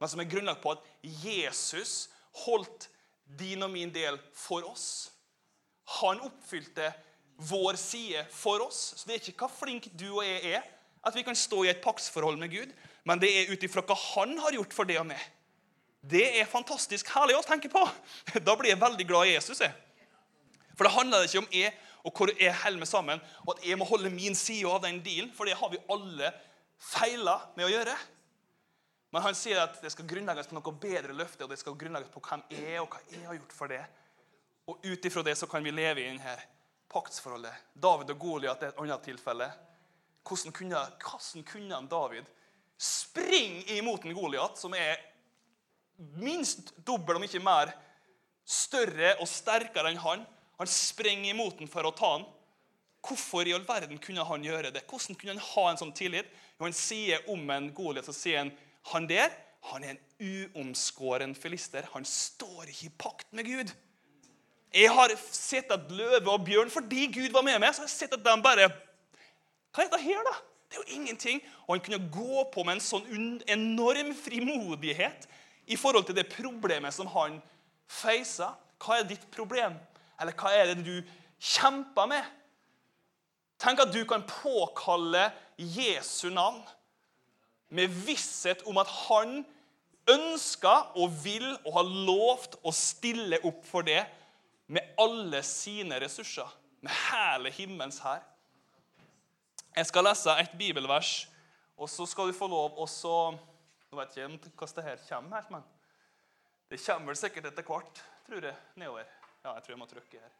Men 0.00 0.10
som 0.10 0.22
er 0.22 0.30
grunnlagt 0.32 0.64
på 0.64 0.74
at 0.74 0.88
Jesus 1.02 2.08
holdt 2.46 2.88
din 3.38 3.62
og 3.62 3.70
min 3.70 3.92
del 3.94 4.18
for 4.34 4.66
oss. 4.66 5.12
Han 6.00 6.22
oppfylte 6.26 6.88
vår 7.50 7.78
side 7.78 8.24
for 8.34 8.64
oss. 8.64 8.80
Så 8.96 9.06
det 9.06 9.14
er 9.14 9.22
ikke 9.22 9.44
hva 9.44 9.52
flink 9.52 9.86
du 9.94 10.08
og 10.08 10.24
jeg 10.26 10.56
er, 10.56 10.66
at 11.06 11.16
vi 11.16 11.24
kan 11.24 11.36
stå 11.36 11.64
i 11.64 11.70
et 11.72 11.82
paktsforhold 11.84 12.38
med 12.40 12.52
Gud, 12.52 12.72
men 13.08 13.20
det 13.22 13.30
er 13.32 13.52
ut 13.52 13.62
ifra 13.64 13.84
hva 13.86 13.96
han 14.14 14.36
har 14.42 14.56
gjort 14.58 14.74
for 14.76 14.88
det 14.88 14.98
og 15.00 15.08
meg. 15.08 15.20
Det 16.00 16.24
er 16.40 16.48
fantastisk 16.48 17.08
herlig 17.12 17.36
å 17.36 17.44
tenke 17.44 17.70
på. 17.72 17.82
Da 18.46 18.56
blir 18.56 18.72
jeg 18.72 18.80
veldig 18.80 19.06
glad 19.08 19.28
i 19.28 19.34
Jesus. 19.34 19.60
Jeg. 19.60 19.72
For 20.76 20.88
det 20.88 20.96
handler 20.96 21.26
ikke 21.28 21.42
om 21.42 21.50
jeg 21.52 21.72
og 22.08 22.16
hvor 22.16 22.30
jeg 22.32 22.54
holder 22.62 22.80
meg 22.80 22.88
sammen, 22.88 23.20
og 23.44 23.50
at 23.52 23.66
jeg 23.68 23.76
må 23.76 23.84
holde 23.84 24.12
min 24.12 24.36
side 24.38 24.68
av 24.68 24.80
den 24.84 25.02
dealen, 25.04 25.32
for 25.36 25.44
det 25.44 25.58
har 25.60 25.68
vi 25.72 25.80
alle 25.92 26.30
feila 26.80 27.36
med 27.58 27.66
å 27.66 27.72
gjøre. 27.74 27.96
Men 29.12 29.24
han 29.26 29.36
sier 29.36 29.60
at 29.60 29.80
det 29.82 29.90
skal 29.92 30.08
grunnlegges 30.08 30.48
på 30.48 30.56
noe 30.56 30.76
bedre 30.80 31.16
løfte, 31.16 31.44
og 31.44 31.52
det 31.52 31.58
skal 31.60 31.76
grunnlegges 31.76 32.12
på 32.14 32.22
hvem 32.24 32.44
jeg 32.54 32.76
er, 32.76 32.78
og 32.80 32.88
hva 32.94 33.02
jeg 33.10 33.26
har 33.26 33.36
gjort 33.36 33.56
for 33.56 33.72
det. 33.72 33.82
Og 34.70 34.86
ut 34.86 35.08
ifra 35.10 35.24
det 35.26 35.36
så 35.36 35.48
kan 35.50 35.66
vi 35.66 35.74
leve 35.74 36.04
i 36.04 36.08
denne 36.08 36.36
paktsforholdet. 36.90 37.68
David 37.74 38.14
og 38.14 38.22
Goliat 38.22 38.62
er 38.62 38.72
et 38.72 38.80
annet 38.80 39.04
tilfelle. 39.04 39.50
Hvordan 40.26 40.54
kunne, 40.54 40.82
hvordan 41.00 41.46
kunne 41.48 41.80
David 41.90 42.28
springe 42.80 43.76
imot 43.76 44.04
en 44.04 44.16
Goliat, 44.16 44.58
som 44.58 44.74
er 44.74 45.00
minst 46.16 46.72
dobbelt, 46.86 47.18
om 47.18 47.26
ikke 47.26 47.42
mer, 47.44 47.72
større 48.48 49.14
og 49.20 49.28
sterkere 49.28 49.92
enn 49.92 50.00
han. 50.00 50.24
Han 50.60 50.70
springer 50.70 51.34
imot 51.34 51.60
den 51.60 51.70
for 51.70 51.86
å 51.86 51.92
ta 51.96 52.14
den. 52.18 52.26
Hvorfor 53.04 53.48
i 53.48 53.52
all 53.56 53.64
verden 53.64 54.00
kunne 54.02 54.24
han 54.28 54.42
gjøre 54.44 54.72
det? 54.74 54.84
Hvordan 54.88 55.16
kunne 55.16 55.36
han 55.36 55.46
ha 55.52 55.66
en 55.70 55.80
sånn 55.80 55.94
tillit? 55.96 56.28
Når 56.58 56.68
Han 56.68 56.76
sier 56.76 57.30
om 57.32 57.46
en 57.50 57.70
Goliat 57.72 58.08
så 58.08 58.12
sier 58.16 58.42
han, 58.42 58.50
han 58.92 59.06
der 59.08 59.32
han 59.68 59.84
er 59.84 59.94
en 59.94 60.02
uomskåren 60.20 61.34
filister. 61.36 61.84
Han 61.92 62.04
står 62.08 62.70
ikke 62.70 62.86
i 62.86 62.92
pakt 63.00 63.32
med 63.36 63.48
Gud. 63.48 63.72
Jeg 64.72 64.92
har 64.94 65.12
sett 65.32 65.72
at 65.74 65.90
løve 65.92 66.30
og 66.30 66.44
bjørn, 66.46 66.70
fordi 66.70 67.08
Gud 67.12 67.34
var 67.34 67.44
med 67.44 67.58
meg, 67.60 67.74
så 67.74 67.82
har 67.82 67.90
jeg 67.90 67.96
sett 67.96 68.14
at 68.16 68.24
de 68.24 68.36
bare 68.44 68.68
Hva 69.70 69.84
er 69.84 69.90
dette 69.90 70.02
her, 70.02 70.24
da? 70.26 70.34
Det 70.70 70.78
er 70.78 70.82
jo 70.84 70.98
ingenting. 71.00 71.40
Og 71.66 71.74
han 71.74 71.84
kunne 71.84 72.10
gå 72.14 72.44
på 72.54 72.64
med 72.66 72.78
en 72.78 72.84
sånn 72.84 73.38
enorm 73.50 74.12
frimodighet 74.18 75.26
i 75.70 75.78
forhold 75.78 76.08
til 76.08 76.18
det 76.18 76.30
problemet 76.30 76.94
som 76.94 77.10
han 77.14 77.38
feisa. 77.90 78.52
Hva 78.80 79.00
er 79.00 79.08
ditt 79.10 79.26
problem? 79.34 79.76
Eller 80.20 80.36
hva 80.38 80.52
er 80.54 80.72
det 80.72 80.84
du 80.86 80.96
kjemper 81.38 82.10
med? 82.10 82.36
Tenk 83.60 83.82
at 83.82 83.92
du 83.92 84.02
kan 84.08 84.24
påkalle 84.24 85.28
Jesu 85.60 86.30
navn 86.32 86.62
med 87.70 87.92
visshet 88.06 88.62
om 88.66 88.78
at 88.80 88.88
han 89.06 89.42
ønsker 90.10 90.96
og 90.98 91.12
vil 91.22 91.46
og 91.66 91.74
har 91.76 91.90
lovt 92.08 92.56
å 92.66 92.72
stille 92.74 93.38
opp 93.46 93.60
for 93.68 93.86
det 93.86 94.00
med 94.70 94.96
alle 94.98 95.42
sine 95.46 95.98
ressurser. 96.02 96.48
Med 96.80 96.94
hele 97.10 97.52
himmelens 97.52 98.00
hær. 98.02 98.24
Jeg 99.76 99.86
skal 99.86 100.04
lese 100.04 100.34
et 100.42 100.58
bibelvers, 100.58 101.28
og 101.78 101.88
så 101.88 102.06
skal 102.08 102.28
du 102.30 102.36
få 102.36 102.48
lov 102.50 102.78
å 102.80 102.86
nå 103.90 103.98
vet 103.98 104.16
jeg 104.16 104.30
ikke 104.36 104.50
hvordan 104.54 104.76
det 104.76 104.86
her 104.86 105.00
kommer 105.08 105.36
helt, 105.36 105.50
men 105.50 105.64
det 106.70 106.78
kommer 106.84 107.10
vel 107.10 107.18
sikkert 107.18 107.48
etter 107.50 107.66
hvert, 107.66 108.02
tror 108.26 108.44
jeg, 108.46 108.58
nedover. 108.78 109.08
Ja, 109.42 109.54
jeg 109.56 109.64
tror 109.64 109.74
jeg 109.74 109.80
må 109.80 109.88
trykke 109.90 110.20
her. 110.22 110.36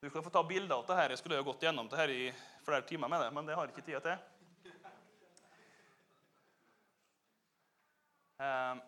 Du 0.00 0.10
kan 0.10 0.22
få 0.22 0.30
ta 0.32 0.42
bilder 0.46 0.76
av 0.76 0.84
det 0.86 0.96
her. 0.96 1.12
Jeg 1.12 1.20
skulle 1.20 1.40
jo 1.40 1.46
gått 1.48 1.64
gjennom 1.66 1.88
det 1.90 1.98
her 1.98 2.12
i 2.14 2.28
flere 2.64 2.86
timer 2.86 3.10
med 3.10 3.24
det, 3.24 3.32
men 3.34 3.48
det 3.48 3.56
har 3.58 3.66
jeg 3.66 3.74
ikke 3.74 3.86
tida 3.88 4.02
til. 4.04 4.18
Um, 8.40 8.78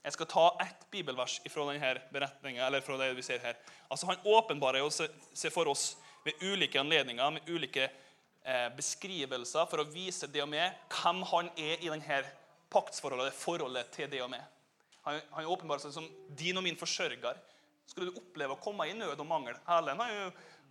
Jeg 0.00 0.14
skal 0.16 0.28
ta 0.32 0.44
ett 0.64 0.86
bibelvers 0.92 1.38
fra 1.52 1.66
denne 1.68 1.90
beretningen, 2.12 2.62
eller 2.64 2.80
fra 2.84 2.96
det 3.00 3.10
vi 3.18 3.24
ser 3.24 3.42
her. 3.44 3.58
Altså, 3.88 4.06
Han 4.06 4.22
åpenbarer 4.24 4.86
seg 4.90 5.52
for 5.52 5.68
oss 5.68 5.96
ved 6.24 6.40
ulike 6.40 6.80
anledninger, 6.80 7.30
med 7.30 7.48
ulike 7.48 7.84
eh, 7.84 8.68
beskrivelser, 8.76 9.66
for 9.68 9.82
å 9.82 9.88
vise 9.90 10.28
det 10.28 10.42
og 10.44 10.48
med 10.48 10.72
hvem 10.94 11.20
han 11.32 11.50
er 11.56 11.84
i 11.84 11.92
denne 11.92 12.22
paktsforholdet, 12.72 13.32
det 13.32 13.42
forholdet 13.42 13.92
til 13.92 14.08
det 14.10 14.22
og 14.24 14.30
med. 14.32 14.44
Han, 15.04 15.20
han 15.36 15.52
åpenbarer 15.52 15.84
seg 15.84 15.94
som 15.96 16.08
din 16.36 16.56
og 16.56 16.64
min 16.64 16.80
forsørger. 16.80 17.36
Skulle 17.88 18.10
du 18.10 18.20
oppleve 18.20 18.56
å 18.56 18.62
komme 18.62 18.86
i 18.88 18.94
nød 18.94 19.18
og 19.18 19.26
mangel 19.26 19.56
Erlend 19.66 20.00
har 20.00 20.10
jo 20.14 20.26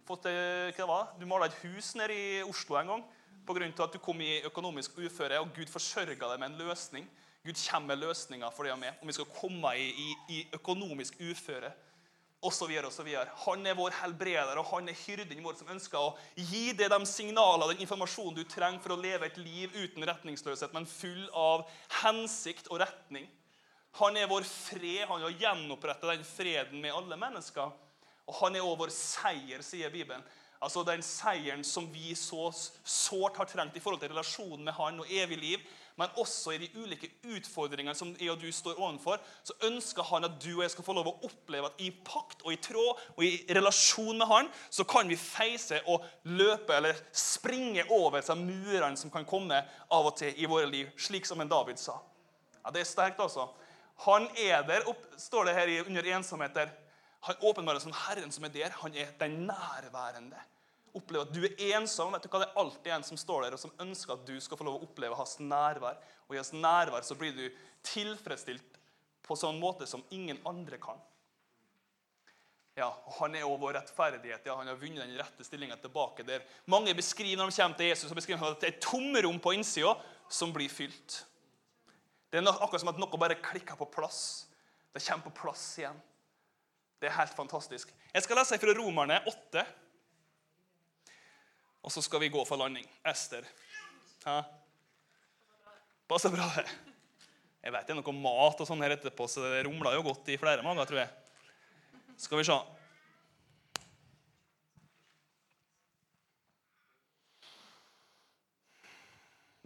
fått 0.08 0.30
eh, 0.30 0.70
hva 0.72 0.78
det 0.78 0.90
var? 0.90 1.10
Du 1.20 1.26
mala 1.30 1.50
et 1.50 1.62
hus 1.66 1.94
nede 2.00 2.16
i 2.16 2.44
Oslo 2.48 2.80
en 2.80 2.94
gang 2.96 3.08
pga. 3.50 3.66
at 3.84 3.94
du 3.94 4.00
kom 4.00 4.22
i 4.22 4.42
økonomisk 4.46 4.98
uføre, 4.98 5.40
og 5.40 5.54
Gud 5.56 5.70
forsørga 5.70 6.32
deg 6.32 6.40
med 6.40 6.52
en 6.52 6.62
løsning. 6.68 7.10
Gud 7.44 7.60
kommer 7.70 7.94
med 7.94 8.02
løsninger 8.04 8.52
for 8.52 8.68
det 8.68 8.74
og 8.74 8.82
med, 8.82 8.98
om 9.02 9.08
vi 9.08 9.16
skal 9.16 9.30
komme 9.32 9.72
i, 9.80 9.88
i, 9.90 10.10
i 10.36 10.40
økonomisk 10.58 11.22
uføre 11.22 11.72
osv. 12.42 12.72
Han 13.46 13.66
er 13.68 13.76
vår 13.76 13.96
helbreder, 14.02 14.60
og 14.60 14.68
han 14.74 14.90
er 14.90 15.00
hyrden 15.06 15.44
vår 15.44 15.58
som 15.60 15.72
ønsker 15.74 16.00
å 16.00 16.14
gi 16.36 16.72
deg 16.78 16.92
de 16.92 17.00
signalene 17.08 17.74
den 17.74 17.84
informasjonen 17.84 18.38
du 18.38 18.46
trenger 18.48 18.84
for 18.84 18.96
å 18.96 19.02
leve 19.02 19.28
et 19.28 19.40
liv 19.42 19.76
uten 19.76 20.08
retningsløshet, 20.08 20.76
men 20.76 20.88
full 20.88 21.28
av 21.36 21.68
hensikt 22.02 22.72
og 22.72 22.84
retning. 22.84 23.28
Han 24.00 24.18
er 24.18 24.30
vår 24.30 24.46
fred. 24.46 25.08
Han 25.10 25.24
har 25.26 25.40
gjenoppretta 25.42 26.12
den 26.12 26.26
freden 26.28 26.82
med 26.84 26.94
alle 26.94 27.18
mennesker. 27.20 27.72
Og 28.30 28.36
han 28.44 28.56
er 28.56 28.64
også 28.64 28.82
vår 28.84 28.94
seier, 28.94 29.66
sier 29.66 29.92
Bibelen. 29.94 30.24
Altså 30.62 30.84
Den 30.84 31.02
seieren 31.06 31.64
som 31.64 31.88
vi 31.92 32.14
så 32.20 32.50
sårt 32.52 33.40
har 33.40 33.48
trengt 33.50 33.78
i 33.80 33.82
forhold 33.82 34.02
til 34.04 34.12
relasjonen 34.12 34.68
med 34.68 34.76
han 34.78 35.00
og 35.02 35.12
evig 35.12 35.40
liv, 35.40 35.64
men 36.00 36.14
også 36.22 36.54
i 36.56 36.60
de 36.62 36.70
ulike 36.80 37.10
utfordringene 37.28 37.96
som 37.98 38.14
jeg 38.16 38.32
og 38.32 38.40
du 38.40 38.48
står 38.56 38.80
overfor, 38.80 39.20
så 39.44 39.56
ønsker 39.68 40.08
han 40.08 40.28
at 40.28 40.38
du 40.40 40.54
og 40.54 40.64
jeg 40.64 40.74
skal 40.74 40.88
få 40.88 40.96
lov 40.96 41.10
å 41.12 41.16
oppleve 41.28 41.70
at 41.70 41.82
i 41.84 41.90
pakt 41.92 42.46
og 42.46 42.54
i 42.56 42.60
tråd 42.64 43.02
og 43.18 43.24
i 43.28 43.34
relasjon 43.56 44.20
med 44.20 44.30
han, 44.32 44.52
så 44.72 44.86
kan 44.88 45.12
vi 45.12 45.20
feise 45.20 45.82
og 45.92 46.06
løpe 46.32 46.78
eller 46.78 47.00
springe 47.12 47.84
over 47.92 48.24
seg 48.24 48.40
murene 48.40 48.96
som 49.00 49.12
kan 49.12 49.28
komme 49.28 49.60
av 49.92 50.12
og 50.12 50.16
til 50.22 50.40
i 50.40 50.48
våre 50.50 50.70
liv, 50.72 50.94
slik 50.96 51.28
som 51.28 51.42
en 51.44 51.52
David 51.52 51.82
sa. 51.82 52.00
Ja, 52.64 52.72
Det 52.72 52.86
er 52.86 52.88
sterkt, 52.88 53.20
altså. 53.20 53.50
Han 54.06 54.30
er 54.40 54.64
der, 54.64 54.88
opp, 54.88 55.02
står 55.20 55.50
det 55.50 55.58
her 55.58 55.74
under 55.84 56.08
ensomheter. 56.16 56.72
Han 57.28 57.36
åpenbarer 57.44 57.84
som 57.84 57.92
Herren 58.06 58.32
som 58.32 58.46
er 58.48 58.54
der. 58.54 58.72
Han 58.80 58.96
er 58.96 59.12
den 59.20 59.42
nærværende 59.50 60.40
opplever 60.98 61.28
at 61.28 61.34
du 61.34 61.44
er 61.46 61.76
ensom, 61.78 62.14
vet 62.14 62.24
du 62.26 62.30
hva? 62.32 62.42
det 62.44 62.50
er 62.50 62.60
alltid 62.62 62.94
en 62.96 63.06
som 63.06 63.20
står 63.20 63.46
der 63.46 63.58
og 63.58 63.62
som 63.62 63.74
ønsker 63.82 64.16
at 64.16 64.26
du 64.28 64.36
skal 64.42 64.60
få 64.60 64.68
lov 64.68 64.80
å 64.80 64.88
oppleve 64.88 65.18
hans 65.20 65.38
nærvær. 65.42 66.00
Og 66.28 66.36
i 66.36 66.40
hans 66.42 66.54
nærvær 66.56 67.06
så 67.06 67.18
blir 67.20 67.36
du 67.36 67.46
tilfredsstilt 67.86 68.80
på 69.26 69.38
sånn 69.38 69.60
måte 69.62 69.88
som 69.90 70.04
ingen 70.16 70.40
andre 70.50 70.80
kan. 70.82 71.00
Ja, 72.80 72.88
og 72.88 73.14
Han 73.20 73.36
er 73.36 73.44
også 73.44 73.62
vår 73.62 73.74
rettferdighet. 73.76 74.46
ja, 74.46 74.56
Han 74.56 74.68
har 74.68 74.76
vunnet 74.80 75.04
den 75.04 75.18
rette 75.20 75.44
stillinga 75.44 75.76
tilbake. 75.78 76.24
der. 76.24 76.46
Mange 76.66 76.94
beskriver 76.96 77.38
når 77.38 77.50
de 77.50 77.62
kommer 77.62 77.78
til 77.78 77.86
Jesus, 77.88 78.10
så 78.10 78.16
beskriver 78.16 78.52
at 78.52 78.62
det 78.62 78.70
er 78.70 78.78
et 78.78 78.82
tomrom 78.82 79.40
på 79.40 79.54
innsida 79.54 79.96
som 80.30 80.54
blir 80.54 80.70
fylt. 80.70 81.26
Det 82.32 82.40
er 82.40 82.48
akkurat 82.48 82.80
som 82.80 82.90
at 82.90 83.00
noe 83.02 83.18
bare 83.18 83.36
klikker 83.36 83.76
på 83.76 83.90
plass. 83.92 84.48
Det 84.94 85.04
kommer 85.04 85.26
på 85.30 85.42
plass 85.44 85.78
igjen. 85.78 86.00
Det 87.02 87.08
er 87.10 87.16
helt 87.16 87.36
fantastisk. 87.36 87.94
Jeg 88.14 88.24
skal 88.24 88.38
lese 88.38 88.58
fra 88.60 88.74
Romerne 88.76 89.22
8. 89.28 89.66
Og 91.90 91.94
så 91.94 92.04
skal 92.06 92.22
vi 92.22 92.28
gå 92.30 92.44
for 92.46 92.54
landing. 92.62 92.86
Ester. 93.02 93.48
Hæ? 94.22 94.42
Passer 96.06 96.30
bra, 96.30 96.46
det. 96.54 96.68
Jeg 97.64 97.74
vet 97.74 97.88
det 97.88 97.96
er 97.96 97.98
noe 97.98 98.14
mat 98.14 98.62
og 98.62 98.68
sånn 98.70 98.84
her 98.86 98.94
etterpå, 98.94 99.26
så 99.26 99.42
det 99.42 99.64
rumla 99.66 99.96
jo 99.96 100.04
godt 100.06 100.30
i 100.30 100.36
flere 100.38 100.62
mager, 100.62 100.86
tror 100.86 101.00
jeg. 101.02 101.10
Skal 102.22 102.38
vi 102.38 102.46
se. 102.46 102.60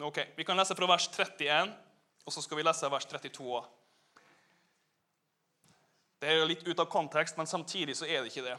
Ok, 0.00 0.22
Vi 0.40 0.48
kan 0.48 0.56
lese 0.56 0.78
fra 0.80 0.88
vers 0.94 1.10
31, 1.12 1.76
og 2.24 2.32
så 2.32 2.40
skal 2.48 2.62
vi 2.62 2.64
lese 2.64 2.92
vers 2.96 3.10
32 3.12 3.52
òg. 3.60 3.68
Det 6.24 6.32
er 6.32 6.40
jo 6.40 6.48
litt 6.48 6.64
ut 6.64 6.80
av 6.80 6.88
kontekst, 6.88 7.36
men 7.36 7.52
samtidig 7.52 8.00
så 8.00 8.08
er 8.08 8.24
det 8.24 8.32
ikke 8.32 8.48
det. 8.48 8.58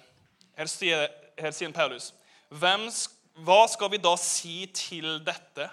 Her 0.54 0.70
sier, 0.70 1.10
her 1.42 1.52
sier 1.52 1.74
Paulus 1.74 2.14
Hvem 2.54 2.92
skal 2.94 3.25
hva 3.44 3.66
skal 3.68 3.92
vi 3.92 4.00
da 4.00 4.14
si 4.20 4.64
til 4.72 5.20
dette? 5.26 5.68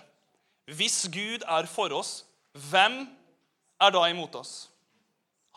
Hvis 0.67 1.05
Gud 1.13 1.45
er 1.47 1.69
for 1.71 1.95
oss, 1.95 2.25
hvem 2.71 3.05
er 3.83 3.93
da 3.95 4.03
imot 4.11 4.35
oss? 4.39 4.55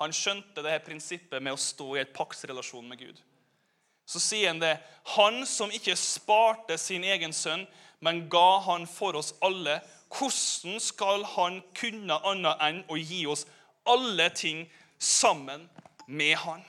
Han 0.01 0.13
skjønte 0.13 0.61
det 0.61 0.73
her 0.73 0.83
prinsippet 0.85 1.41
med 1.41 1.55
å 1.55 1.61
stå 1.61 1.95
i 1.95 2.03
et 2.03 2.13
paktsrelasjon 2.13 2.85
med 2.89 2.99
Gud. 2.99 3.21
Så 4.05 4.21
sier 4.21 4.51
han 4.51 4.61
det. 4.61 4.75
Han 5.15 5.41
som 5.49 5.71
ikke 5.73 5.95
sparte 5.97 6.77
sin 6.77 7.05
egen 7.07 7.33
sønn, 7.33 7.65
men 8.05 8.25
ga 8.29 8.59
han 8.67 8.85
for 8.89 9.17
oss 9.17 9.33
alle, 9.45 9.79
hvordan 10.13 10.77
skal 10.83 11.25
han 11.33 11.61
kunne 11.77 12.19
annet 12.27 12.61
enn 12.67 12.83
å 12.91 12.99
gi 12.99 13.23
oss 13.27 13.47
alle 13.89 14.29
ting 14.35 14.65
sammen 15.01 15.65
med 16.05 16.35
han? 16.43 16.61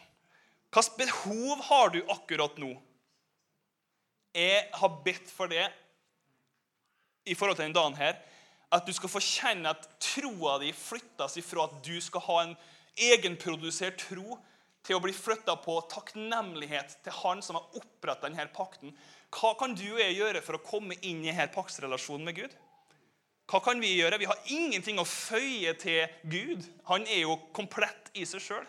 Hvilket 0.73 0.97
behov 1.01 1.61
har 1.69 1.93
du 1.93 2.01
akkurat 2.13 2.57
nå? 2.61 2.73
Jeg 4.37 4.67
har 4.77 4.99
bedt 5.05 5.31
for 5.33 5.49
det 5.49 5.65
i 7.27 7.35
forhold 7.35 7.57
til 7.57 7.67
denne 7.67 7.79
dagen 7.79 7.97
her, 7.99 8.19
at 8.75 8.87
du 8.87 8.93
skal 8.95 9.11
få 9.11 9.23
kjenne 9.23 9.73
at 9.73 9.87
troa 10.03 10.59
di 10.61 10.73
flyttes 10.77 11.39
ifra 11.41 11.65
at 11.67 11.79
du 11.87 11.97
skal 12.03 12.25
ha 12.27 12.37
en 12.45 12.55
egenprodusert 12.97 13.99
tro, 14.11 14.37
til 14.87 14.99
å 14.99 15.03
bli 15.03 15.11
flytta 15.11 15.57
på 15.65 15.81
takknemlighet 15.91 17.01
til 17.03 17.15
Han 17.25 17.41
som 17.43 17.59
har 17.59 17.79
oppretta 17.79 18.29
denne 18.29 18.47
pakten. 18.55 18.93
Hva 19.35 19.57
kan 19.59 19.75
du 19.75 19.83
og 19.89 19.99
jeg 19.99 20.15
gjøre 20.15 20.43
for 20.47 20.59
å 20.59 20.63
komme 20.63 20.95
inn 21.01 21.25
i 21.25 21.33
denne 21.33 21.49
paktsrelasjonen 21.51 22.29
med 22.29 22.39
Gud? 22.39 22.55
Hva 23.51 23.61
kan 23.63 23.83
vi 23.83 23.97
gjøre? 23.97 24.19
Vi 24.19 24.29
har 24.31 24.49
ingenting 24.55 24.99
å 24.99 25.07
føye 25.07 25.75
til 25.79 26.07
Gud. 26.31 26.65
Han 26.91 27.07
er 27.07 27.25
jo 27.25 27.37
komplett 27.55 28.11
i 28.15 28.25
seg 28.27 28.43
sjøl. 28.43 28.67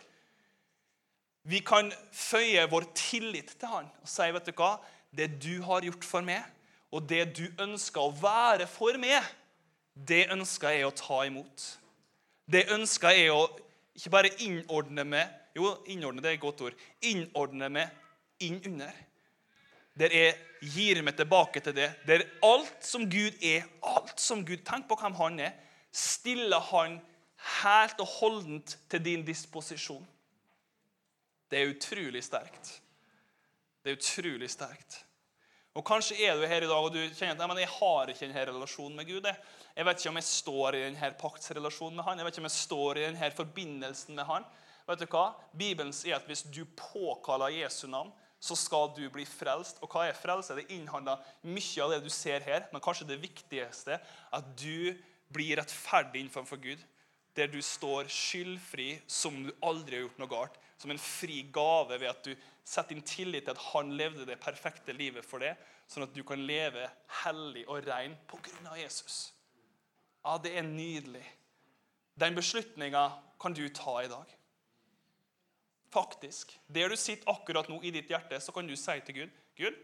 Vi 1.47 1.62
kan 1.65 1.89
føye 2.12 2.65
vår 2.69 2.89
tillit 2.97 3.53
til 3.56 3.71
han 3.71 3.86
og 3.88 4.10
si 4.12 4.25
vet 4.36 4.49
du 4.49 4.58
hva, 4.58 4.73
det 5.15 5.30
du 5.43 5.62
har 5.65 5.86
gjort 5.86 6.06
for 6.06 6.26
meg, 6.26 6.43
og 6.91 7.04
det 7.10 7.24
du 7.38 7.46
ønsker 7.62 8.02
å 8.02 8.13
være 8.15 8.67
for 8.70 8.98
meg, 9.02 9.24
det 9.98 10.28
ønsker 10.34 10.76
jeg 10.76 10.88
å 10.88 10.96
ta 10.96 11.24
imot. 11.28 11.65
Det 12.48 12.67
ønsker 12.74 13.15
jeg 13.17 13.34
å 13.34 13.41
ikke 13.98 14.13
bare 14.13 14.36
innordne 14.46 15.04
meg 15.08 15.34
Jo, 15.58 15.72
innordne 15.89 16.22
det 16.22 16.30
er 16.30 16.36
et 16.36 16.41
godt 16.43 16.60
ord. 16.67 16.82
Innordne 17.02 17.65
meg 17.74 18.43
inn 18.46 18.60
under. 18.70 18.93
Der 19.98 20.13
jeg 20.13 20.36
gir 20.62 21.02
meg 21.02 21.15
tilbake 21.17 21.63
til 21.65 21.74
det. 21.74 21.88
Der 22.06 22.28
alt 22.46 22.86
som 22.86 23.08
Gud 23.10 23.41
er, 23.41 23.65
alt 23.82 24.22
som 24.22 24.43
Gud 24.46 24.62
Tenk 24.67 24.86
på 24.86 25.00
hvem 25.02 25.17
han 25.17 25.39
er. 25.48 25.56
Stiller 25.89 26.62
han 26.70 27.00
helt 27.58 28.04
og 28.06 28.12
holdent 28.20 28.78
til 28.86 29.02
din 29.02 29.26
disposisjon. 29.26 30.06
Det 31.50 31.58
er 31.58 31.74
utrolig 31.74 32.22
sterkt. 32.22 32.76
Det 33.88 33.93
er 33.93 34.02
utrolig 34.02 34.50
sterkt. 34.52 34.97
Og 35.80 35.84
Kanskje 35.88 36.17
er 36.28 36.36
du 36.36 36.41
her 36.43 36.65
i 36.65 36.67
dag 36.67 36.84
og 36.84 36.91
du 36.91 37.00
kjenner 37.15 37.54
at 37.54 37.60
jeg 37.62 37.69
har 37.71 38.10
ikke 38.12 38.26
denne 38.26 38.41
relasjonen 38.50 38.97
med 39.00 39.08
Gud. 39.08 39.28
Jeg 39.78 39.86
vet 39.88 40.02
ikke 40.02 40.12
om 40.12 40.17
jeg 40.19 40.28
står 40.28 40.76
i 40.76 40.82
denne 40.82 41.10
paktsrelasjonen 41.21 41.95
med 41.95 42.04
han. 42.04 42.19
Jeg 42.19 42.28
vet 42.28 42.36
ikke 42.36 42.43
om 42.43 42.50
jeg 42.50 42.56
står 42.58 43.00
i 43.00 43.06
denne 43.06 43.30
forbindelsen 43.38 44.17
med 44.17 44.28
han. 44.28 44.47
Vet 44.89 45.06
du 45.06 45.06
hva? 45.13 45.21
Bibelen 45.56 45.93
sier 45.95 46.17
at 46.17 46.28
hvis 46.28 46.43
du 46.52 46.65
påkaller 46.76 47.56
Jesu 47.62 47.86
navn, 47.88 48.12
så 48.43 48.58
skal 48.60 48.91
du 48.97 49.06
bli 49.13 49.23
frelst. 49.23 49.80
Og 49.80 49.95
hva 49.95 50.04
er 50.10 50.19
frelse? 50.19 50.58
Det 50.60 50.67
innhandler 50.76 51.23
mye 51.47 51.86
av 51.86 51.95
det 51.95 52.02
du 52.04 52.12
ser 52.12 52.43
her, 52.43 52.67
men 52.73 52.84
kanskje 52.84 53.08
det 53.08 53.21
viktigste 53.23 54.02
at 54.36 54.52
du 54.60 54.91
blir 55.32 55.62
rettferdig 55.62 56.26
innenfor 56.26 56.60
Gud. 56.60 56.84
Der 57.39 57.47
du 57.47 57.62
står 57.63 58.12
skyldfri 58.12 58.97
som 59.08 59.45
du 59.47 59.56
aldri 59.63 60.02
har 60.02 60.10
gjort 60.10 60.21
noe 60.26 60.34
galt. 60.36 60.62
Som 60.76 60.91
en 60.91 61.00
fri 61.00 61.45
gave 61.56 61.95
ved 61.95 62.12
at 62.12 62.28
du 62.28 62.36
Sett 62.67 62.89
din 62.91 63.01
tillit 63.01 63.45
til 63.47 63.56
at 63.56 63.63
han 63.69 63.93
levde 63.95 64.25
det 64.27 64.41
perfekte 64.43 64.95
livet 64.95 65.25
for 65.25 65.39
deg, 65.39 65.56
sånn 65.88 66.03
at 66.03 66.15
du 66.15 66.19
kan 66.27 66.41
leve 66.43 66.84
hellig 67.23 67.63
og 67.71 67.86
ren 67.88 68.17
pga. 68.27 68.75
Jesus. 68.75 69.30
Ja, 70.25 70.36
det 70.43 70.51
er 70.60 70.67
nydelig. 70.67 71.23
Den 72.19 72.36
beslutninga 72.36 73.06
kan 73.39 73.56
du 73.56 73.63
ta 73.69 74.01
i 74.03 74.12
dag. 74.12 74.34
Faktisk. 75.93 76.51
Der 76.67 76.91
du 76.91 76.97
sitter 76.99 77.32
akkurat 77.32 77.69
nå 77.71 77.80
i 77.88 77.93
ditt 77.95 78.12
hjerte, 78.12 78.41
så 78.43 78.51
kan 78.51 78.67
du 78.67 78.75
si 78.75 78.99
til 79.06 79.21
Gud 79.21 79.38
Gud, 79.58 79.77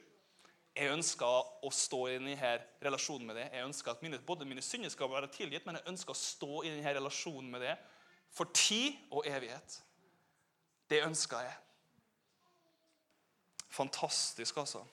jeg 0.75 0.89
ønsker 0.93 1.65
å 1.65 1.69
stå 1.73 1.99
i 2.09 2.17
denne 2.17 2.51
relasjonen 2.81 3.29
med 3.29 3.37
deg. 3.37 3.53
Jeg 3.53 3.65
ønsker 3.69 3.93
at 3.93 4.03
mine, 4.05 4.19
både 4.25 4.45
mine 4.49 4.61
synder 4.61 4.91
skal 4.91 5.09
være 5.09 5.29
tilgitt, 5.33 5.65
men 5.65 5.79
jeg 5.79 5.87
ønsker 5.93 6.13
å 6.13 6.17
stå 6.17 6.63
i 6.65 6.71
denne 6.73 6.93
relasjonen 6.97 7.51
med 7.53 7.63
deg 7.63 7.89
for 8.33 8.49
tid 8.57 8.97
og 9.13 9.29
evighet. 9.29 9.79
Det 10.89 11.03
ønsker 11.05 11.45
jeg. 11.45 11.59
Fantastisk, 13.73 14.57
altså. 14.57 14.83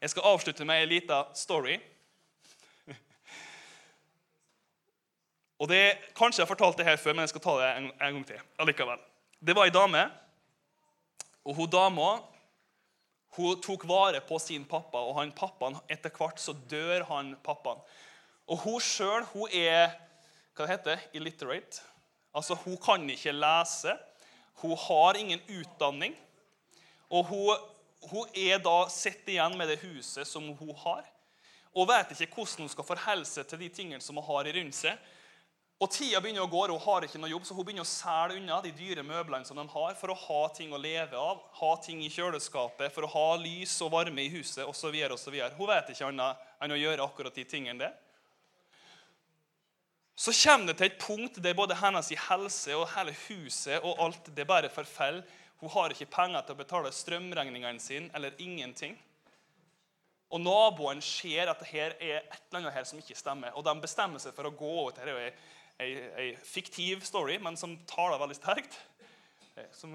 Jeg 0.00 0.10
skal 0.10 0.28
avslutte 0.32 0.64
med 0.64 0.80
ei 0.80 0.88
lita 0.88 1.22
story. 1.36 1.76
Og 5.60 5.68
det, 5.68 5.80
Kanskje 6.16 6.40
jeg 6.40 6.46
har 6.46 6.54
fortalt 6.54 6.78
det 6.80 6.86
her 6.88 6.96
før, 6.96 7.12
men 7.12 7.26
jeg 7.26 7.34
skal 7.34 7.44
ta 7.44 7.56
det 7.60 7.70
en, 7.76 7.90
en 7.92 8.14
gang 8.16 8.26
til. 8.26 8.40
allikevel. 8.58 9.02
Det 9.40 9.56
var 9.56 9.68
ei 9.68 9.74
dame, 9.74 10.06
og 11.44 11.54
hun 11.54 11.70
dama 11.72 12.10
hun 13.36 13.60
tok 13.62 13.84
vare 13.86 14.20
på 14.26 14.38
sin 14.42 14.64
pappa, 14.66 14.98
og 14.98 15.14
han 15.20 15.30
pappaen, 15.36 15.76
etter 15.88 16.10
hvert 16.10 16.40
så 16.42 16.52
dør 16.70 17.04
han 17.12 17.36
pappaen. 17.44 17.78
Og 18.50 18.58
hun 18.64 18.80
sjøl 18.82 19.22
er 19.54 19.92
hva 20.56 20.66
det 20.66 20.72
heter, 20.72 21.04
illiterate. 21.14 21.84
Altså, 22.34 22.54
Hun 22.54 22.76
kan 22.76 23.10
ikke 23.10 23.32
lese. 23.32 23.94
Hun 24.62 24.76
har 24.76 25.16
ingen 25.16 25.40
utdanning. 25.48 26.16
Og 27.10 27.30
hun, 27.30 27.70
hun 28.10 28.36
er 28.38 28.60
da 28.62 28.84
sitter 28.92 29.34
igjen 29.34 29.56
med 29.58 29.72
det 29.72 29.80
huset 29.82 30.28
som 30.28 30.46
hun 30.58 30.74
har, 30.84 31.06
og 31.70 31.86
vet 31.86 32.12
ikke 32.14 32.40
hvordan 32.40 32.66
hun 32.66 32.72
skal 32.72 32.86
forholde 32.86 33.28
seg 33.28 33.46
til 33.46 33.60
de 33.62 33.70
tingene 33.74 34.02
som 34.02 34.18
hun 34.18 34.26
har 34.26 34.50
rundt 34.56 34.78
seg. 34.78 35.10
Og 35.80 35.88
Tida 35.88 36.18
begynner 36.20 36.44
å 36.44 36.50
gå, 36.50 36.60
og 36.66 36.74
hun 36.74 36.82
har 36.84 37.06
ikke 37.06 37.18
noe 37.22 37.30
jobb, 37.30 37.46
så 37.48 37.54
hun 37.56 37.64
begynner 37.64 37.86
å 37.86 37.88
selge 37.88 38.36
unna 38.36 38.58
de 38.60 38.72
dyre 38.76 39.04
møblene 39.06 39.48
som 39.48 39.56
de 39.56 39.64
har, 39.72 39.94
for 39.96 40.12
å 40.12 40.18
ha 40.26 40.40
ting 40.52 40.74
å 40.76 40.80
leve 40.80 41.16
av, 41.16 41.38
ha 41.56 41.70
ting 41.80 42.02
i 42.04 42.10
kjøleskapet, 42.12 42.92
for 42.92 43.06
å 43.06 43.12
ha 43.14 43.28
lys 43.40 43.78
og 43.86 43.94
varme 43.94 44.26
i 44.26 44.32
huset 44.34 44.66
osv. 44.68 44.98
Hun 45.56 45.70
vet 45.70 45.94
ikke 45.94 46.10
annet 46.10 46.50
enn 46.60 46.76
å 46.76 46.80
gjøre 46.82 47.06
akkurat 47.06 47.38
de 47.38 47.46
tingene 47.48 47.86
der. 47.86 47.96
Så 50.20 50.34
kommer 50.36 50.68
det 50.68 50.76
til 50.76 50.90
et 50.90 51.00
punkt 51.00 51.38
der 51.40 51.56
både 51.56 51.78
hennes 51.80 52.12
helse 52.26 52.76
og 52.76 52.90
hele 52.92 53.14
huset 53.24 53.80
og 53.80 54.02
alt 54.04 54.26
det 54.36 54.44
bare 54.44 54.68
forfaller. 54.68 55.24
Hun 55.60 55.72
har 55.74 55.92
ikke 55.92 56.08
penger 56.08 56.44
til 56.46 56.56
å 56.56 56.60
betale 56.60 56.92
strømregningene 56.94 57.82
sine 57.82 58.10
eller 58.16 58.36
ingenting. 58.40 58.96
Og 60.30 60.40
naboen 60.40 61.02
ser 61.02 61.50
at 61.50 61.60
det 61.60 61.68
her 61.72 61.96
er 61.98 62.20
et 62.20 62.36
eller 62.48 62.60
annet 62.62 62.76
her 62.76 62.86
som 62.86 63.00
ikke 63.00 63.18
stemmer. 63.18 63.52
Og 63.58 63.66
de 63.66 63.74
bestemmer 63.82 64.22
seg 64.22 64.34
for 64.36 64.46
å 64.46 64.54
gå 64.54 64.70
over 64.84 64.94
til 64.96 65.10
jo 65.10 65.18
ei, 65.80 66.30
fiktiv 66.44 67.02
story, 67.04 67.38
men 67.42 67.56
som 67.58 67.74
taler 67.88 68.20
veldig 68.20 68.36
sterkt. 68.38 68.78
Eh, 69.56 69.68
som 69.74 69.92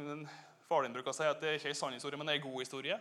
far 0.67 0.84
din 0.84 0.95
bruker 0.95 1.13
å 1.13 1.15
si, 1.15 1.28
at 1.30 1.41
det 1.41 1.51
er 1.51 1.60
ikke 1.60 1.71
en 1.71 1.78
sann 1.78 1.95
historie, 1.95 2.19
men 2.19 2.30
er 2.30 2.39
en 2.39 2.47
god 2.47 2.62
historie. 2.65 2.97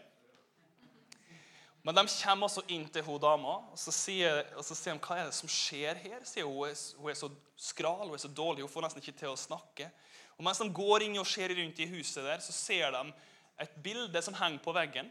Men 1.84 1.98
de 1.98 2.06
kommer 2.08 2.46
altså 2.46 2.62
inn 2.72 2.86
til 2.88 3.04
hun 3.04 3.20
dama 3.20 3.58
og 3.74 3.76
så 3.76 3.92
sier, 3.92 4.38
og 4.56 4.64
så 4.64 4.76
sier 4.76 4.94
de, 4.96 5.02
hva 5.04 5.18
er 5.20 5.26
det 5.28 5.36
som 5.36 5.50
skjer 5.52 5.98
her. 6.00 6.22
Sier 6.24 6.48
hun, 6.48 6.70
hun 7.00 7.10
er 7.12 7.18
så 7.18 7.28
skral 7.60 8.06
hun 8.06 8.16
er 8.16 8.22
så 8.22 8.30
dårlig, 8.32 8.64
hun 8.64 8.72
får 8.72 8.86
nesten 8.86 9.02
ikke 9.02 9.18
til 9.18 9.34
å 9.34 9.40
snakke. 9.40 9.90
Og 10.38 10.44
Mens 10.46 10.60
de 10.62 10.68
går 10.74 11.06
inn 11.06 11.18
og 11.20 11.28
ser 11.28 11.54
rundt 11.54 11.80
i 11.80 11.88
huset, 11.92 12.24
der, 12.24 12.42
så 12.42 12.52
ser 12.52 12.94
de 12.94 13.02
et 13.62 13.74
bilde 13.82 14.22
som 14.22 14.34
henger 14.34 14.62
på 14.64 14.74
veggen. 14.74 15.10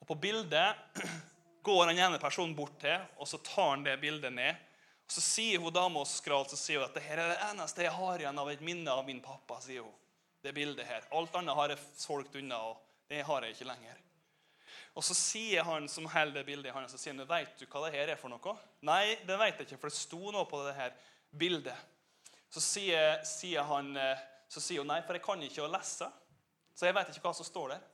Og 0.00 0.06
På 0.10 0.14
bildet 0.14 1.02
går 1.68 1.86
den 1.90 2.00
ene 2.04 2.20
personen 2.20 2.56
bort 2.56 2.76
til, 2.80 2.98
og 3.18 3.28
så 3.28 3.40
tar 3.44 3.74
han 3.74 3.86
det 3.86 4.00
bildet 4.00 4.32
ned 4.32 4.64
og 5.08 5.14
Så 5.16 5.22
sier 5.24 5.62
hun 5.64 5.72
dama 5.72 6.02
skralt, 6.04 6.50
så 6.52 6.56
sier 6.60 6.82
hun 6.82 6.90
at 6.90 6.96
det 6.98 7.06
her 7.06 7.16
er 7.22 7.30
det 7.32 7.44
eneste 7.46 7.80
jeg 7.86 7.96
har 7.96 8.20
igjen 8.20 8.40
av 8.42 8.50
et 8.52 8.60
minne 8.60 8.92
av 8.92 9.06
min 9.06 9.22
pappa. 9.24 9.56
sier 9.64 9.80
hun. 9.80 9.94
Det 10.44 10.52
bildet 10.52 10.84
her. 10.84 11.06
Alt 11.16 11.34
annet 11.34 11.56
har 11.56 11.72
jeg 11.72 11.80
solgt 11.96 12.36
unna, 12.36 12.58
og 12.68 13.08
det 13.08 13.22
har 13.24 13.42
jeg 13.42 13.56
ikke 13.56 13.70
lenger. 13.70 13.96
Og 14.94 15.04
Så 15.04 15.14
sier 15.16 15.64
han 15.64 15.88
som 15.88 16.04
holder 16.04 16.42
det 16.42 16.44
bildet 16.44 16.68
i 16.68 16.74
hånda, 16.74 16.90
så 16.92 17.00
sier 17.00 17.14
han, 17.14 17.24
vet 17.24 17.56
du 17.56 17.64
hva 17.64 17.86
det 17.86 17.94
her 17.96 18.12
er 18.12 18.20
for 18.20 18.28
noe? 18.28 18.54
Nei, 18.84 19.16
det 19.24 19.38
vet 19.40 19.62
jeg 19.62 19.70
ikke, 19.70 19.80
for 19.80 19.88
det 19.88 19.96
sto 19.96 20.20
noe 20.34 20.44
på 20.44 20.60
det 20.66 20.74
her 20.76 20.92
bildet. 21.32 21.88
Så 22.48 22.62
sier, 22.64 23.20
sier, 23.28 23.62
han, 23.68 23.92
eh, 23.96 24.24
så 24.48 24.62
sier 24.64 24.82
hun 24.82 24.90
nei, 24.90 25.02
for 25.04 25.18
jeg 25.18 25.24
kan 25.24 25.42
ikke 25.44 25.66
å 25.66 25.70
lese. 25.72 26.08
Så 26.74 26.88
jeg 26.88 26.96
vet 26.96 27.10
ikke 27.12 27.26
hva 27.26 27.34
som 27.36 27.46
står 27.46 27.74
der. 27.74 27.86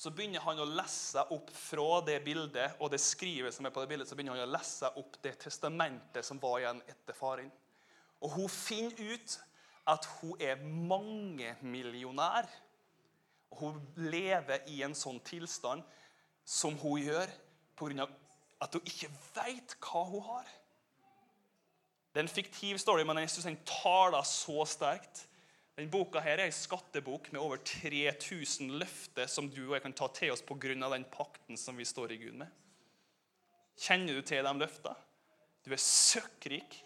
Så 0.00 0.12
begynner 0.16 0.40
han 0.40 0.62
å 0.62 0.68
lese 0.68 1.26
opp 1.34 1.50
fra 1.52 1.98
det 2.06 2.22
bildet 2.24 2.78
og 2.80 2.88
det 2.92 3.02
skrivet 3.04 3.52
som 3.52 3.66
er 3.68 3.74
på 3.74 3.82
det 3.82 3.90
bildet, 3.90 4.08
så 4.08 4.16
begynner 4.16 4.38
han 4.38 4.48
å 4.48 4.54
lese 4.54 4.88
opp 4.96 5.18
det 5.20 5.34
testamentet 5.42 6.24
som 6.24 6.40
var 6.40 6.62
igjen 6.62 6.80
etter 6.88 7.16
faren. 7.16 7.50
Og 8.24 8.32
hun 8.38 8.48
finner 8.52 8.96
ut 9.12 9.36
at 9.90 10.08
hun 10.20 10.40
er 10.40 10.62
mangemillionær. 10.64 12.48
Og 13.50 13.64
hun 13.64 14.08
lever 14.08 14.64
i 14.70 14.80
en 14.86 14.94
sånn 14.96 15.20
tilstand 15.26 15.84
som 16.46 16.76
hun 16.80 17.00
gjør 17.02 17.28
pga. 17.76 18.08
at 18.60 18.74
hun 18.76 18.84
ikke 18.84 19.08
vet 19.34 19.76
hva 19.80 20.04
hun 20.04 20.22
har. 20.22 20.48
Det 22.10 22.18
er 22.18 22.26
en 22.26 22.32
fiktiv 22.32 22.78
story, 22.82 23.04
men 23.06 23.20
jeg 23.22 23.44
han 23.44 23.58
taler 23.68 24.26
så 24.26 24.64
sterkt. 24.66 25.26
Denne 25.78 25.92
boka 25.92 26.20
her 26.20 26.40
er 26.40 26.48
en 26.48 26.54
skattebok 26.54 27.30
med 27.32 27.40
over 27.40 27.60
3000 27.62 28.72
løfter 28.80 29.30
som 29.30 29.46
du 29.48 29.62
og 29.68 29.76
jeg 29.76 29.84
kan 29.86 29.94
ta 29.96 30.08
til 30.12 30.34
oss 30.34 30.42
pga. 30.42 30.74
den 30.74 31.04
pakten 31.04 31.56
som 31.56 31.76
vi 31.76 31.84
står 31.84 32.12
i 32.12 32.16
Gud 32.16 32.34
med. 32.34 32.48
Kjenner 33.78 34.14
du 34.14 34.22
til 34.22 34.44
de 34.44 34.54
løftene? 34.58 34.96
Du 35.64 35.72
er 35.72 35.80
søkkrik. 35.80 36.82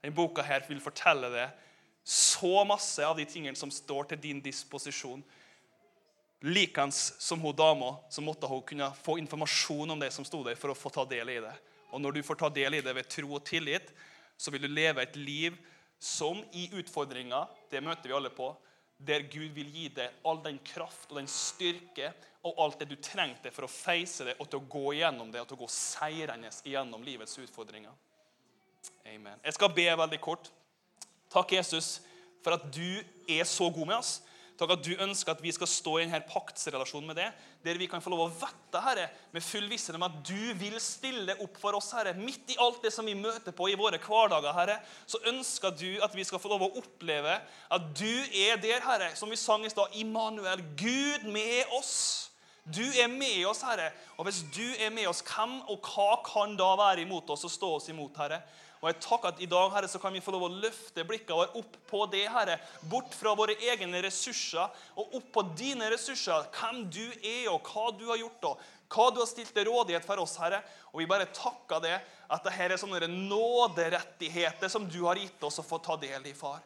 Denne 0.00 0.14
boka 0.14 0.42
her 0.42 0.64
vil 0.68 0.80
fortelle 0.80 1.28
deg 1.32 1.50
så 2.08 2.64
masse 2.64 3.04
av 3.04 3.16
de 3.18 3.26
tingene 3.28 3.56
som 3.56 3.70
står 3.70 4.08
til 4.08 4.20
din 4.22 4.40
disposisjon. 4.40 5.24
Likens 6.40 7.16
som 7.18 7.40
hun 7.42 7.56
dama, 7.56 7.96
så 8.08 8.22
måtte 8.22 8.46
hun 8.46 8.62
kunne 8.62 8.92
få 9.02 9.18
informasjon 9.18 9.90
om 9.90 10.00
det 10.00 10.12
som 10.14 10.24
sto 10.24 10.44
der, 10.46 10.56
for 10.56 10.70
å 10.70 10.78
få 10.78 10.92
ta 10.94 11.04
del 11.04 11.34
i 11.34 11.40
det. 11.42 11.52
Og 11.92 12.00
når 12.00 12.16
du 12.16 12.22
får 12.22 12.38
ta 12.40 12.48
del 12.48 12.78
i 12.78 12.80
det 12.84 12.94
ved 12.94 13.10
tro 13.10 13.34
og 13.34 13.44
tillit, 13.44 13.90
så 14.38 14.54
vil 14.54 14.62
du 14.64 14.70
leve 14.70 15.02
et 15.02 15.16
liv 15.18 15.56
som 15.98 16.38
i 16.54 16.68
utfordringer, 16.78 17.48
det 17.70 17.82
møter 17.82 18.08
vi 18.08 18.16
alle 18.16 18.30
på, 18.30 18.52
der 18.98 19.26
Gud 19.30 19.50
vil 19.54 19.70
gi 19.74 19.88
deg 19.94 20.24
all 20.26 20.40
den 20.42 20.58
kraft 20.66 21.10
og 21.10 21.20
den 21.20 21.30
styrke 21.30 22.12
og 22.46 22.58
alt 22.62 22.80
det 22.80 22.88
du 22.90 22.96
trengte 23.02 23.50
for 23.54 23.66
å 23.66 23.70
feise 23.70 24.26
det 24.26 24.36
og 24.38 24.48
til 24.50 24.60
å 24.60 24.68
gå 24.70 24.84
igjennom 24.96 25.30
det 25.34 25.42
og 25.42 25.50
til 25.50 25.58
å 25.58 25.64
gå 25.64 25.70
seirende 25.70 26.50
igjennom 26.64 27.04
livets 27.06 27.38
utfordringer. 27.42 27.94
Amen. 29.06 29.38
Jeg 29.44 29.56
skal 29.56 29.74
be 29.74 29.86
veldig 30.02 30.20
kort. 30.22 30.50
Takk, 31.32 31.52
Jesus, 31.58 31.98
for 32.42 32.56
at 32.56 32.66
du 32.72 33.02
er 33.28 33.46
så 33.48 33.68
god 33.70 33.90
med 33.90 33.98
oss. 33.98 34.18
Takk 34.58 34.72
at 34.74 34.82
du 34.82 34.90
ønsker 34.98 35.36
at 35.36 35.42
vi 35.42 35.52
skal 35.54 35.68
stå 35.70 35.92
i 36.00 36.04
denne 36.04 36.18
paktsrelasjonen 36.26 37.06
med 37.12 37.18
det, 37.20 37.28
der 37.62 37.78
vi 37.78 37.86
kan 37.90 38.02
få 38.02 38.10
lov 38.10 38.24
å 38.24 38.32
vette 38.40 38.80
Herre, 38.82 39.04
med 39.30 39.44
full 39.46 39.68
visshet 39.70 39.94
om 39.94 40.06
at 40.08 40.16
du 40.26 40.50
vil 40.58 40.74
stille 40.82 41.36
opp 41.44 41.60
for 41.62 41.78
oss, 41.78 41.92
Herre. 41.94 42.16
Midt 42.18 42.50
i 42.50 42.58
alt 42.58 42.82
det 42.82 42.90
som 42.94 43.06
vi 43.06 43.14
møter 43.14 43.54
på 43.54 43.68
i 43.70 43.76
våre 43.78 44.00
hverdager, 44.02 44.56
Herre, 44.56 44.80
så 45.06 45.22
ønsker 45.30 45.76
du 45.78 46.02
at 46.02 46.16
vi 46.16 46.26
skal 46.26 46.42
få 46.42 46.50
lov 46.50 46.66
å 46.66 46.72
oppleve 46.82 47.38
at 47.70 47.90
du 47.94 48.10
er 48.10 48.58
der, 48.58 48.82
Herre, 48.82 49.12
som 49.18 49.30
vi 49.30 49.38
sang 49.38 49.62
i 49.62 49.70
stad, 49.70 49.94
Immanuel, 50.02 50.64
Gud 50.80 51.30
med 51.30 51.78
oss. 51.78 51.94
Du 52.66 52.82
er 52.82 53.06
med 53.08 53.46
oss, 53.46 53.62
Herre. 53.62 53.92
Og 54.18 54.26
hvis 54.26 54.42
du 54.52 54.66
er 54.74 54.90
med 54.92 55.06
oss, 55.08 55.22
hvem 55.22 55.60
og 55.70 55.86
hva 55.86 56.18
kan 56.26 56.58
da 56.58 56.74
være 56.82 57.06
imot 57.06 57.30
oss 57.30 57.46
og 57.46 57.54
stå 57.54 57.76
oss 57.78 57.88
imot, 57.94 58.18
Herre? 58.18 58.42
Og 58.78 58.88
jeg 58.90 59.00
takker 59.02 59.32
at 59.32 59.42
I 59.42 59.48
dag 59.50 59.72
Herre, 59.74 59.90
så 59.90 60.00
kan 60.02 60.14
vi 60.14 60.22
få 60.22 60.34
lov 60.34 60.46
å 60.46 60.54
løfte 60.62 61.04
blikket 61.06 61.34
vårt 61.34 61.56
opp 61.58 61.78
på 61.90 62.04
det, 62.12 62.24
Herre. 62.30 62.58
Bort 62.90 63.14
fra 63.16 63.34
våre 63.38 63.56
egne 63.58 64.02
ressurser 64.04 64.70
og 64.94 65.18
opp 65.18 65.30
på 65.34 65.46
dine 65.58 65.90
ressurser. 65.92 66.46
Hvem 66.54 66.84
du 66.86 67.04
er, 67.18 67.48
og 67.52 67.66
hva 67.66 67.88
du 67.98 68.06
har 68.12 68.22
gjort. 68.22 68.52
og 68.52 68.66
hva 68.88 69.10
du 69.12 69.18
har 69.20 69.28
stilt 69.28 69.52
til 69.52 69.66
rådighet 69.68 70.06
for 70.06 70.22
oss, 70.22 70.38
Herre. 70.40 70.62
Og 70.94 71.02
vi 71.02 71.10
bare 71.10 71.28
takker 71.34 71.82
det, 71.84 71.98
at 72.28 72.44
dette 72.44 72.64
er 72.64 72.80
sånne 72.80 73.08
nåderettigheter 73.08 74.72
som 74.72 74.86
du 74.88 75.02
har 75.04 75.20
gitt 75.20 75.42
oss 75.44 75.60
å 75.60 75.66
få 75.66 75.80
ta 75.84 75.96
del 76.00 76.30
i, 76.30 76.36
far 76.36 76.62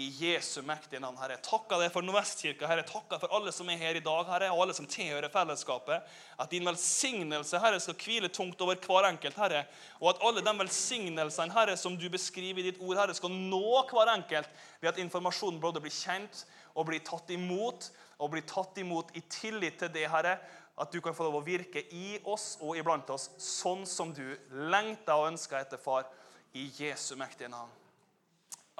i 0.00 0.08
Jesu 0.16 0.62
mektige 0.64 1.00
navn, 1.02 1.18
Herre. 1.20 1.36
Takker 1.44 1.82
deg 1.82 1.90
for 1.92 2.04
Nordvestkirka, 2.04 2.64
Herre. 2.70 2.84
Takker 2.88 3.20
for 3.20 3.32
alle 3.36 3.52
som 3.52 3.68
er 3.68 3.80
her 3.80 3.98
i 3.98 4.02
dag, 4.04 4.22
Herre, 4.30 4.48
og 4.54 4.62
alle 4.64 4.74
som 4.76 4.86
tilhører 4.88 5.28
fellesskapet. 5.32 6.06
At 6.40 6.52
din 6.52 6.64
velsignelse, 6.64 7.60
Herre, 7.60 7.80
skal 7.84 7.98
hvile 8.00 8.30
tungt 8.32 8.60
over 8.64 8.78
hver 8.80 9.10
enkelt, 9.10 9.36
Herre. 9.36 9.64
Og 10.00 10.12
at 10.14 10.22
alle 10.24 10.44
de 10.46 10.54
velsignelsene, 10.62 11.52
Herre, 11.52 11.74
som 11.76 11.98
du 12.00 12.06
beskriver 12.12 12.62
i 12.62 12.70
ditt 12.70 12.80
ord, 12.80 12.96
Herre, 12.96 13.16
skal 13.18 13.34
nå 13.34 13.82
hver 13.90 14.12
enkelt 14.14 14.48
ved 14.80 14.92
at 14.92 15.00
informasjonen 15.02 15.60
både 15.60 15.82
blir 15.84 15.92
kjent 15.92 16.46
og 16.72 16.88
blir 16.88 17.02
tatt 17.04 17.32
imot, 17.34 17.90
og 18.20 18.32
blir 18.32 18.46
tatt 18.48 18.78
imot 18.80 19.12
i 19.16 19.24
tillit 19.32 19.80
til 19.82 19.92
det, 19.92 20.06
Herre. 20.12 20.38
At 20.80 20.94
du 20.94 21.02
kan 21.04 21.16
få 21.16 21.26
lov 21.26 21.42
å 21.42 21.44
virke 21.44 21.82
i 21.92 22.14
oss 22.24 22.54
og 22.64 22.78
iblant 22.80 23.10
oss 23.12 23.28
sånn 23.42 23.84
som 23.88 24.14
du 24.16 24.24
lengter 24.72 25.12
og 25.18 25.34
ønsker 25.34 25.60
etter, 25.60 25.80
far. 25.80 26.08
I 26.56 26.64
Jesu 26.80 27.12
mektige 27.14 27.52
navn. 27.52 27.70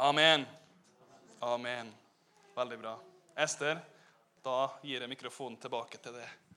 Amen. 0.00 0.48
Amen. 1.40 1.88
Veldig 2.55 2.79
bra. 2.79 2.98
Ester, 3.37 3.79
da 4.44 4.59
gir 4.83 5.00
jeg 5.00 5.09
mikrofonen 5.09 5.57
tilbake 5.61 5.96
til 6.05 6.18
deg. 6.18 6.49